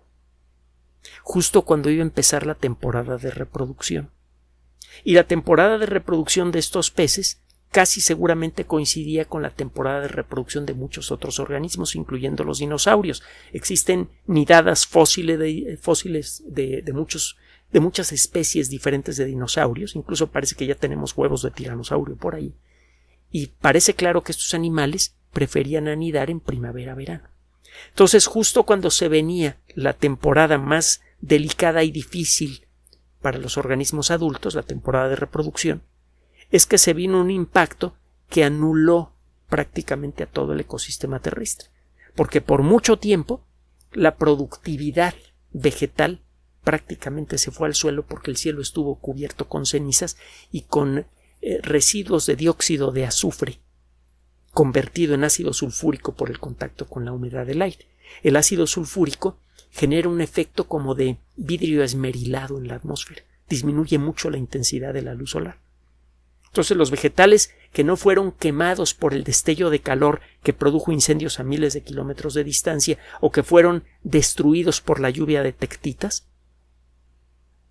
justo 1.22 1.62
cuando 1.62 1.88
iba 1.88 2.02
a 2.02 2.06
empezar 2.06 2.44
la 2.46 2.56
temporada 2.56 3.16
de 3.16 3.30
reproducción. 3.30 4.10
Y 5.02 5.14
la 5.14 5.24
temporada 5.24 5.78
de 5.78 5.86
reproducción 5.86 6.50
de 6.52 6.58
estos 6.58 6.90
peces 6.90 7.40
casi 7.70 8.00
seguramente 8.00 8.64
coincidía 8.64 9.26
con 9.26 9.42
la 9.42 9.50
temporada 9.50 10.00
de 10.00 10.08
reproducción 10.08 10.64
de 10.66 10.74
muchos 10.74 11.10
otros 11.10 11.38
organismos, 11.38 11.96
incluyendo 11.96 12.44
los 12.44 12.58
dinosaurios. 12.58 13.22
Existen 13.52 14.08
nidadas 14.26 14.86
fósiles 14.86 15.38
de, 15.38 15.78
fósiles 15.80 16.42
de, 16.46 16.82
muchos, 16.94 17.36
de 17.70 17.80
muchas 17.80 18.12
especies 18.12 18.70
diferentes 18.70 19.16
de 19.16 19.26
dinosaurios, 19.26 19.96
incluso 19.96 20.30
parece 20.30 20.54
que 20.54 20.66
ya 20.66 20.74
tenemos 20.74 21.16
huevos 21.16 21.42
de 21.42 21.50
tiranosaurio 21.50 22.16
por 22.16 22.34
ahí. 22.34 22.54
Y 23.30 23.48
parece 23.60 23.94
claro 23.94 24.22
que 24.22 24.32
estos 24.32 24.54
animales 24.54 25.14
preferían 25.32 25.88
anidar 25.88 26.30
en 26.30 26.40
primavera-verano. 26.40 27.28
Entonces, 27.90 28.26
justo 28.26 28.64
cuando 28.64 28.90
se 28.90 29.08
venía 29.08 29.58
la 29.74 29.92
temporada 29.92 30.56
más 30.56 31.02
delicada 31.20 31.84
y 31.84 31.90
difícil 31.90 32.66
para 33.20 33.38
los 33.38 33.58
organismos 33.58 34.10
adultos, 34.10 34.54
la 34.54 34.62
temporada 34.62 35.10
de 35.10 35.16
reproducción, 35.16 35.82
es 36.50 36.66
que 36.66 36.78
se 36.78 36.94
vino 36.94 37.20
un 37.20 37.30
impacto 37.30 37.96
que 38.28 38.44
anuló 38.44 39.12
prácticamente 39.48 40.22
a 40.22 40.26
todo 40.26 40.52
el 40.52 40.60
ecosistema 40.60 41.20
terrestre, 41.20 41.68
porque 42.14 42.40
por 42.40 42.62
mucho 42.62 42.98
tiempo 42.98 43.44
la 43.92 44.16
productividad 44.16 45.14
vegetal 45.52 46.20
prácticamente 46.64 47.38
se 47.38 47.50
fue 47.50 47.68
al 47.68 47.74
suelo 47.74 48.04
porque 48.04 48.30
el 48.30 48.36
cielo 48.36 48.60
estuvo 48.60 48.96
cubierto 48.96 49.48
con 49.48 49.64
cenizas 49.64 50.16
y 50.50 50.62
con 50.62 51.06
eh, 51.40 51.60
residuos 51.62 52.26
de 52.26 52.36
dióxido 52.36 52.92
de 52.92 53.06
azufre 53.06 53.60
convertido 54.58 55.14
en 55.14 55.22
ácido 55.22 55.52
sulfúrico 55.52 56.14
por 56.14 56.30
el 56.30 56.40
contacto 56.40 56.88
con 56.88 57.04
la 57.04 57.12
humedad 57.12 57.46
del 57.46 57.62
aire. 57.62 57.86
El 58.24 58.34
ácido 58.34 58.66
sulfúrico 58.66 59.38
genera 59.70 60.08
un 60.08 60.20
efecto 60.20 60.66
como 60.66 60.96
de 60.96 61.18
vidrio 61.36 61.84
esmerilado 61.84 62.58
en 62.58 62.66
la 62.66 62.74
atmósfera, 62.74 63.22
disminuye 63.48 63.98
mucho 63.98 64.30
la 64.30 64.38
intensidad 64.38 64.92
de 64.92 65.02
la 65.02 65.14
luz 65.14 65.30
solar. 65.30 65.60
Entonces 66.48 66.76
los 66.76 66.90
vegetales 66.90 67.54
que 67.72 67.84
no 67.84 67.96
fueron 67.96 68.32
quemados 68.32 68.94
por 68.94 69.14
el 69.14 69.24
destello 69.24 69.70
de 69.70 69.80
calor 69.80 70.20
que 70.42 70.52
produjo 70.52 70.92
incendios 70.92 71.38
a 71.38 71.44
miles 71.44 71.74
de 71.74 71.82
kilómetros 71.82 72.34
de 72.34 72.44
distancia 72.44 72.98
o 73.20 73.30
que 73.30 73.42
fueron 73.42 73.84
destruidos 74.02 74.80
por 74.80 75.00
la 75.00 75.10
lluvia 75.10 75.42
de 75.42 75.52
tectitas, 75.52 76.26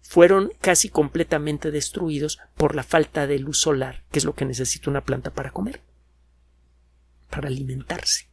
fueron 0.02 0.52
casi 0.62 0.90
completamente 0.90 1.72
destruidos 1.72 2.40
por 2.56 2.76
la 2.76 2.84
falta 2.84 3.28
de 3.28 3.40
luz 3.40 3.60
solar, 3.60 4.04
que 4.12 4.20
es 4.20 4.26
lo 4.26 4.36
que 4.36 4.46
necesita 4.46 4.90
una 4.90 5.04
planta 5.04 5.32
para 5.32 5.52
comer, 5.52 5.82
para 7.30 7.50
alimentarse 7.50 8.28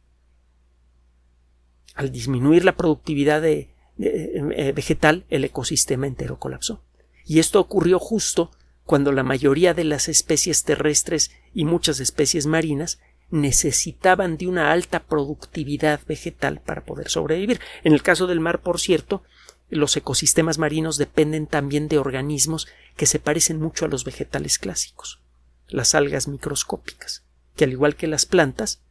al 1.95 2.11
disminuir 2.11 2.63
la 2.65 2.75
productividad 2.75 3.41
de, 3.41 3.69
eh, 3.97 4.73
vegetal, 4.75 5.25
el 5.29 5.45
ecosistema 5.45 6.05
entero 6.05 6.37
colapsó. 6.37 6.83
Y 7.25 7.39
esto 7.39 7.59
ocurrió 7.59 7.97
justo 7.97 8.51
cuando 8.85 9.11
la 9.11 9.23
mayoría 9.23 9.73
de 9.73 9.83
las 9.83 10.07
especies 10.07 10.63
terrestres 10.63 11.31
y 11.53 11.65
muchas 11.65 11.99
especies 11.99 12.45
marinas 12.45 12.99
necesitaban 13.31 14.37
de 14.37 14.47
una 14.47 14.71
alta 14.71 15.03
productividad 15.03 15.99
vegetal 16.07 16.61
para 16.61 16.85
poder 16.85 17.09
sobrevivir. 17.09 17.59
En 17.83 17.93
el 17.93 18.03
caso 18.03 18.27
del 18.27 18.39
mar, 18.39 18.61
por 18.61 18.79
cierto, 18.79 19.23
los 19.69 19.97
ecosistemas 19.97 20.59
marinos 20.59 20.97
dependen 20.97 21.47
también 21.47 21.87
de 21.87 21.97
organismos 21.97 22.67
que 22.95 23.07
se 23.07 23.19
parecen 23.19 23.59
mucho 23.59 23.85
a 23.85 23.87
los 23.87 24.05
vegetales 24.05 24.59
clásicos, 24.59 25.19
las 25.67 25.95
algas 25.95 26.27
microscópicas, 26.27 27.23
que 27.55 27.63
al 27.63 27.71
igual 27.71 27.95
que 27.95 28.07
las 28.07 28.27
plantas, 28.27 28.81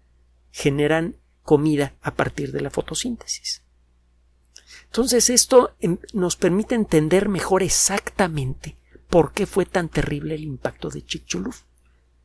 generan 0.50 1.16
comida 1.42 1.94
a 2.00 2.14
partir 2.14 2.50
de 2.50 2.61
la 2.61 2.70
fotosíntesis. 2.70 3.62
Entonces 4.87 5.30
esto 5.30 5.74
em, 5.80 5.98
nos 6.12 6.37
permite 6.37 6.74
entender 6.74 7.28
mejor 7.28 7.62
exactamente 7.62 8.76
por 9.14 9.31
qué 9.31 9.46
fue 9.46 9.64
tan 9.64 9.88
terrible 9.88 10.35
el 10.35 10.42
impacto 10.42 10.90
de 10.90 11.07
Chicxulub. 11.07 11.55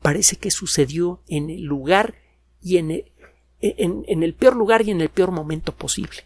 Parece 0.02 0.38
que 0.38 0.49
sucedió 0.49 1.21
en 1.28 1.52
el 1.52 1.62
lugar 1.62 2.15
y 2.63 2.78
en 2.78 2.89
el, 2.89 4.34
peor 4.34 4.56
lugar 4.56 4.82
y 4.82 4.89
en 4.89 4.99
el 4.99 5.10
peor 5.10 5.30
momento 5.30 5.75
posible. 5.75 6.25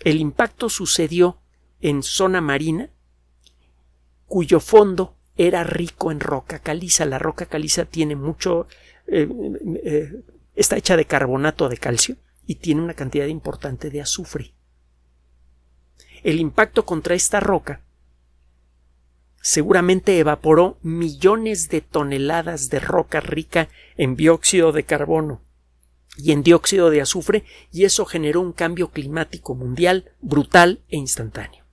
El 0.00 0.20
impacto 0.20 0.68
sucedió 0.68 1.38
en 1.80 2.02
zona 2.02 2.42
marina, 2.42 2.90
cuyo 4.26 4.60
fondo 4.60 5.16
era 5.38 5.64
rico 5.64 6.12
en 6.12 6.20
roca 6.20 6.58
caliza. 6.58 7.06
La 7.06 7.18
roca 7.18 7.46
caliza 7.46 7.86
tiene 7.86 8.16
mucho 8.16 8.68
eh, 9.06 9.26
eh, 9.82 10.24
Está 10.54 10.76
hecha 10.76 10.94
de 10.94 11.06
carbonato 11.06 11.70
de 11.70 11.78
calcio 11.78 12.18
y 12.46 12.56
tiene 12.56 12.82
una 12.82 12.92
cantidad 12.92 13.28
importante 13.28 13.88
de 13.88 14.02
azufre. 14.02 14.52
El 16.22 16.38
impacto 16.38 16.84
contra 16.84 17.14
esta 17.14 17.40
roca 17.40 17.80
seguramente 19.40 20.18
evaporó 20.18 20.78
millones 20.82 21.68
de 21.68 21.80
toneladas 21.80 22.70
de 22.70 22.80
roca 22.80 23.20
rica 23.20 23.68
en 23.96 24.16
dióxido 24.16 24.72
de 24.72 24.84
carbono 24.84 25.42
y 26.16 26.32
en 26.32 26.42
dióxido 26.42 26.90
de 26.90 27.00
azufre 27.00 27.44
y 27.72 27.84
eso 27.84 28.04
generó 28.04 28.40
un 28.40 28.52
cambio 28.52 28.90
climático 28.90 29.54
mundial 29.54 30.12
brutal 30.20 30.80
e 30.88 30.96
instantáneo. 30.96 31.64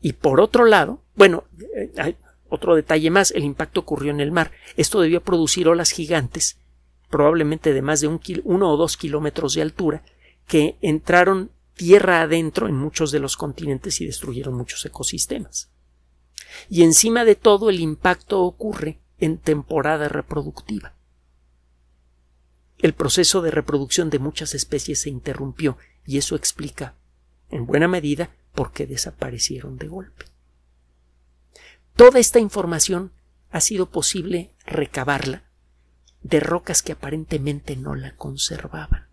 Y 0.00 0.14
por 0.14 0.40
otro 0.40 0.64
lado, 0.64 1.02
bueno, 1.14 1.44
eh, 1.76 2.16
otro 2.48 2.74
detalle 2.74 3.10
más, 3.10 3.30
el 3.30 3.44
impacto 3.44 3.80
ocurrió 3.80 4.10
en 4.10 4.20
el 4.20 4.32
mar. 4.32 4.52
Esto 4.76 5.00
debió 5.00 5.22
producir 5.22 5.68
olas 5.68 5.90
gigantes 5.90 6.58
probablemente 7.12 7.74
de 7.74 7.82
más 7.82 8.00
de 8.00 8.08
un 8.08 8.20
uno 8.44 8.72
o 8.72 8.76
dos 8.78 8.96
kilómetros 8.96 9.54
de 9.54 9.60
altura, 9.60 10.02
que 10.48 10.78
entraron 10.80 11.50
tierra 11.74 12.22
adentro 12.22 12.68
en 12.68 12.74
muchos 12.74 13.12
de 13.12 13.20
los 13.20 13.36
continentes 13.36 14.00
y 14.00 14.06
destruyeron 14.06 14.54
muchos 14.54 14.84
ecosistemas. 14.86 15.70
Y 16.68 16.82
encima 16.82 17.24
de 17.24 17.34
todo 17.34 17.70
el 17.70 17.80
impacto 17.80 18.42
ocurre 18.42 18.98
en 19.18 19.38
temporada 19.38 20.08
reproductiva. 20.08 20.94
El 22.78 22.94
proceso 22.94 23.42
de 23.42 23.52
reproducción 23.52 24.10
de 24.10 24.18
muchas 24.18 24.54
especies 24.54 25.00
se 25.02 25.10
interrumpió 25.10 25.78
y 26.04 26.18
eso 26.18 26.34
explica, 26.34 26.94
en 27.50 27.66
buena 27.66 27.86
medida, 27.86 28.30
por 28.54 28.72
qué 28.72 28.86
desaparecieron 28.86 29.78
de 29.78 29.88
golpe. 29.88 30.24
Toda 31.94 32.18
esta 32.18 32.40
información 32.40 33.12
ha 33.50 33.60
sido 33.60 33.90
posible 33.90 34.54
recabarla 34.66 35.44
de 36.22 36.40
rocas 36.40 36.82
que 36.82 36.92
aparentemente 36.92 37.76
no 37.76 37.94
la 37.94 38.16
conservaban. 38.16 39.06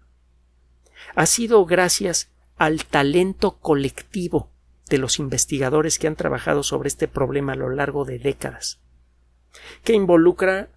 Ha 1.15 1.25
sido 1.25 1.65
gracias 1.65 2.29
al 2.57 2.85
talento 2.85 3.57
colectivo 3.59 4.51
de 4.89 4.97
los 4.97 5.19
investigadores 5.19 5.99
que 5.99 6.07
han 6.07 6.15
trabajado 6.15 6.63
sobre 6.63 6.87
este 6.87 7.07
problema 7.07 7.53
a 7.53 7.57
lo 7.57 7.69
largo 7.69 8.05
de 8.05 8.19
décadas, 8.19 8.79
que 9.83 9.93
involucra 9.93 10.69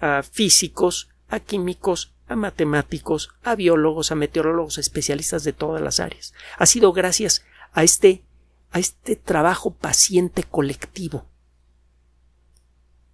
a 0.00 0.22
físicos, 0.22 1.10
a 1.28 1.40
químicos, 1.40 2.14
a 2.26 2.36
matemáticos, 2.36 3.30
a 3.42 3.54
biólogos, 3.54 4.12
a 4.12 4.14
meteorólogos, 4.14 4.78
especialistas 4.78 5.44
de 5.44 5.52
todas 5.52 5.82
las 5.82 6.00
áreas. 6.00 6.34
Ha 6.56 6.66
sido 6.66 6.92
gracias 6.92 7.44
a 7.72 7.84
este, 7.84 8.22
a 8.70 8.78
este 8.78 9.16
trabajo 9.16 9.72
paciente 9.72 10.42
colectivo 10.44 11.26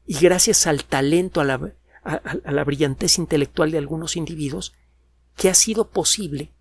y 0.06 0.18
gracias 0.18 0.66
al 0.66 0.84
talento, 0.84 1.40
a 1.40 1.44
la 1.44 1.74
a, 2.04 2.20
la 2.50 2.64
brillantez 2.64 3.18
intelectual 3.18 3.70
de 3.70 3.78
algunos 3.78 4.16
individuos 4.16 4.74
que 5.36 5.48
ha 5.48 5.54
sido 5.54 5.88
posible, 5.88 6.52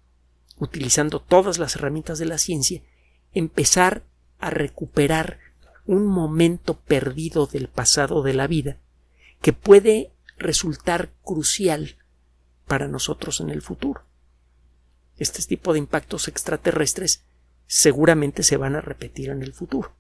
utilizando 0.58 1.20
todas 1.20 1.60
las 1.60 1.76
herramientas 1.76 2.18
de 2.18 2.26
la 2.26 2.38
ciencia, 2.38 2.82
empezar 3.34 4.04
a 4.40 4.50
recuperar 4.50 5.40
un 5.86 6.06
momento 6.06 6.80
perdido 6.80 7.46
del 7.46 7.68
pasado 7.68 8.24
de 8.24 8.34
la 8.34 8.48
vida 8.48 8.78
que 9.42 9.54
puede 9.54 10.12
resultar 10.38 11.12
crucial 11.24 11.98
para 12.68 12.88
nosotros 12.88 13.42
en 13.42 13.50
el 13.50 13.62
futuro. 13.62 14.04
Este 15.18 15.44
tipo 15.44 15.74
de 15.74 15.80
impactos 15.80 16.28
extraterrestres 16.28 17.24
seguramente 17.68 18.44
se 18.44 18.58
van 18.58 18.76
a 18.76 18.82
repetir 18.82 19.30
en 19.30 19.44
el 19.44 19.54
futuro. 19.54 19.94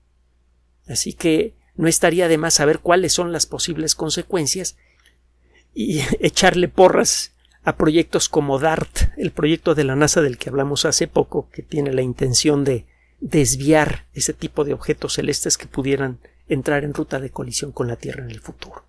Así 0.87 1.13
que 1.13 1.53
no 1.75 1.87
estaría 1.87 2.27
de 2.27 2.37
más 2.37 2.55
saber 2.55 2.79
cuáles 2.79 3.13
son 3.13 3.31
las 3.31 3.45
posibles 3.45 3.95
consecuencias 3.95 4.77
y 5.73 6.01
echarle 6.19 6.67
porras 6.67 7.33
a 7.63 7.77
proyectos 7.77 8.27
como 8.27 8.59
DART, 8.59 9.17
el 9.17 9.31
proyecto 9.31 9.73
de 9.75 9.85
la 9.85 9.95
NASA 9.95 10.21
del 10.21 10.37
que 10.37 10.49
hablamos 10.49 10.85
hace 10.85 11.07
poco, 11.07 11.49
que 11.49 11.61
tiene 11.61 11.93
la 11.93 12.01
intención 12.01 12.63
de 12.63 12.85
desviar 13.23 14.05
ese 14.13 14.33
tipo 14.33 14.65
de 14.65 14.73
objetos 14.73 15.13
celestes 15.13 15.57
que 15.57 15.65
pudieran 15.65 16.19
entrar 16.49 16.83
en 16.83 16.93
ruta 16.93 17.21
de 17.21 17.29
colisión 17.29 17.71
con 17.71 17.87
la 17.87 17.95
Tierra 17.95 18.25
en 18.25 18.31
el 18.31 18.41
futuro. 18.41 18.85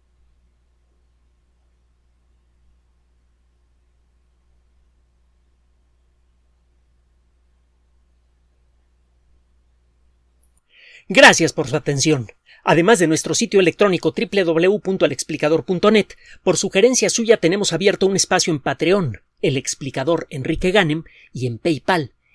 Gracias 11.09 11.53
por 11.53 11.68
su 11.68 11.77
atención. 11.77 12.27
Además 12.64 12.99
de 12.99 13.07
nuestro 13.07 13.35
sitio 13.35 13.61
electrónico 13.61 14.12
www.alexplicador.net, 14.16 16.07
por 16.42 16.57
sugerencia 16.57 17.09
suya 17.09 17.37
tenemos 17.37 17.73
abierto 17.73 18.07
un 18.07 18.16
espacio 18.16 18.53
en 18.53 18.59
Patreon, 18.59 19.20
el 19.42 19.57
explicador 19.57 20.27
Enrique 20.31 20.73
Ganem, 20.73 21.05
y 21.33 21.47
en 21.47 21.59
PayPal, 21.59 22.13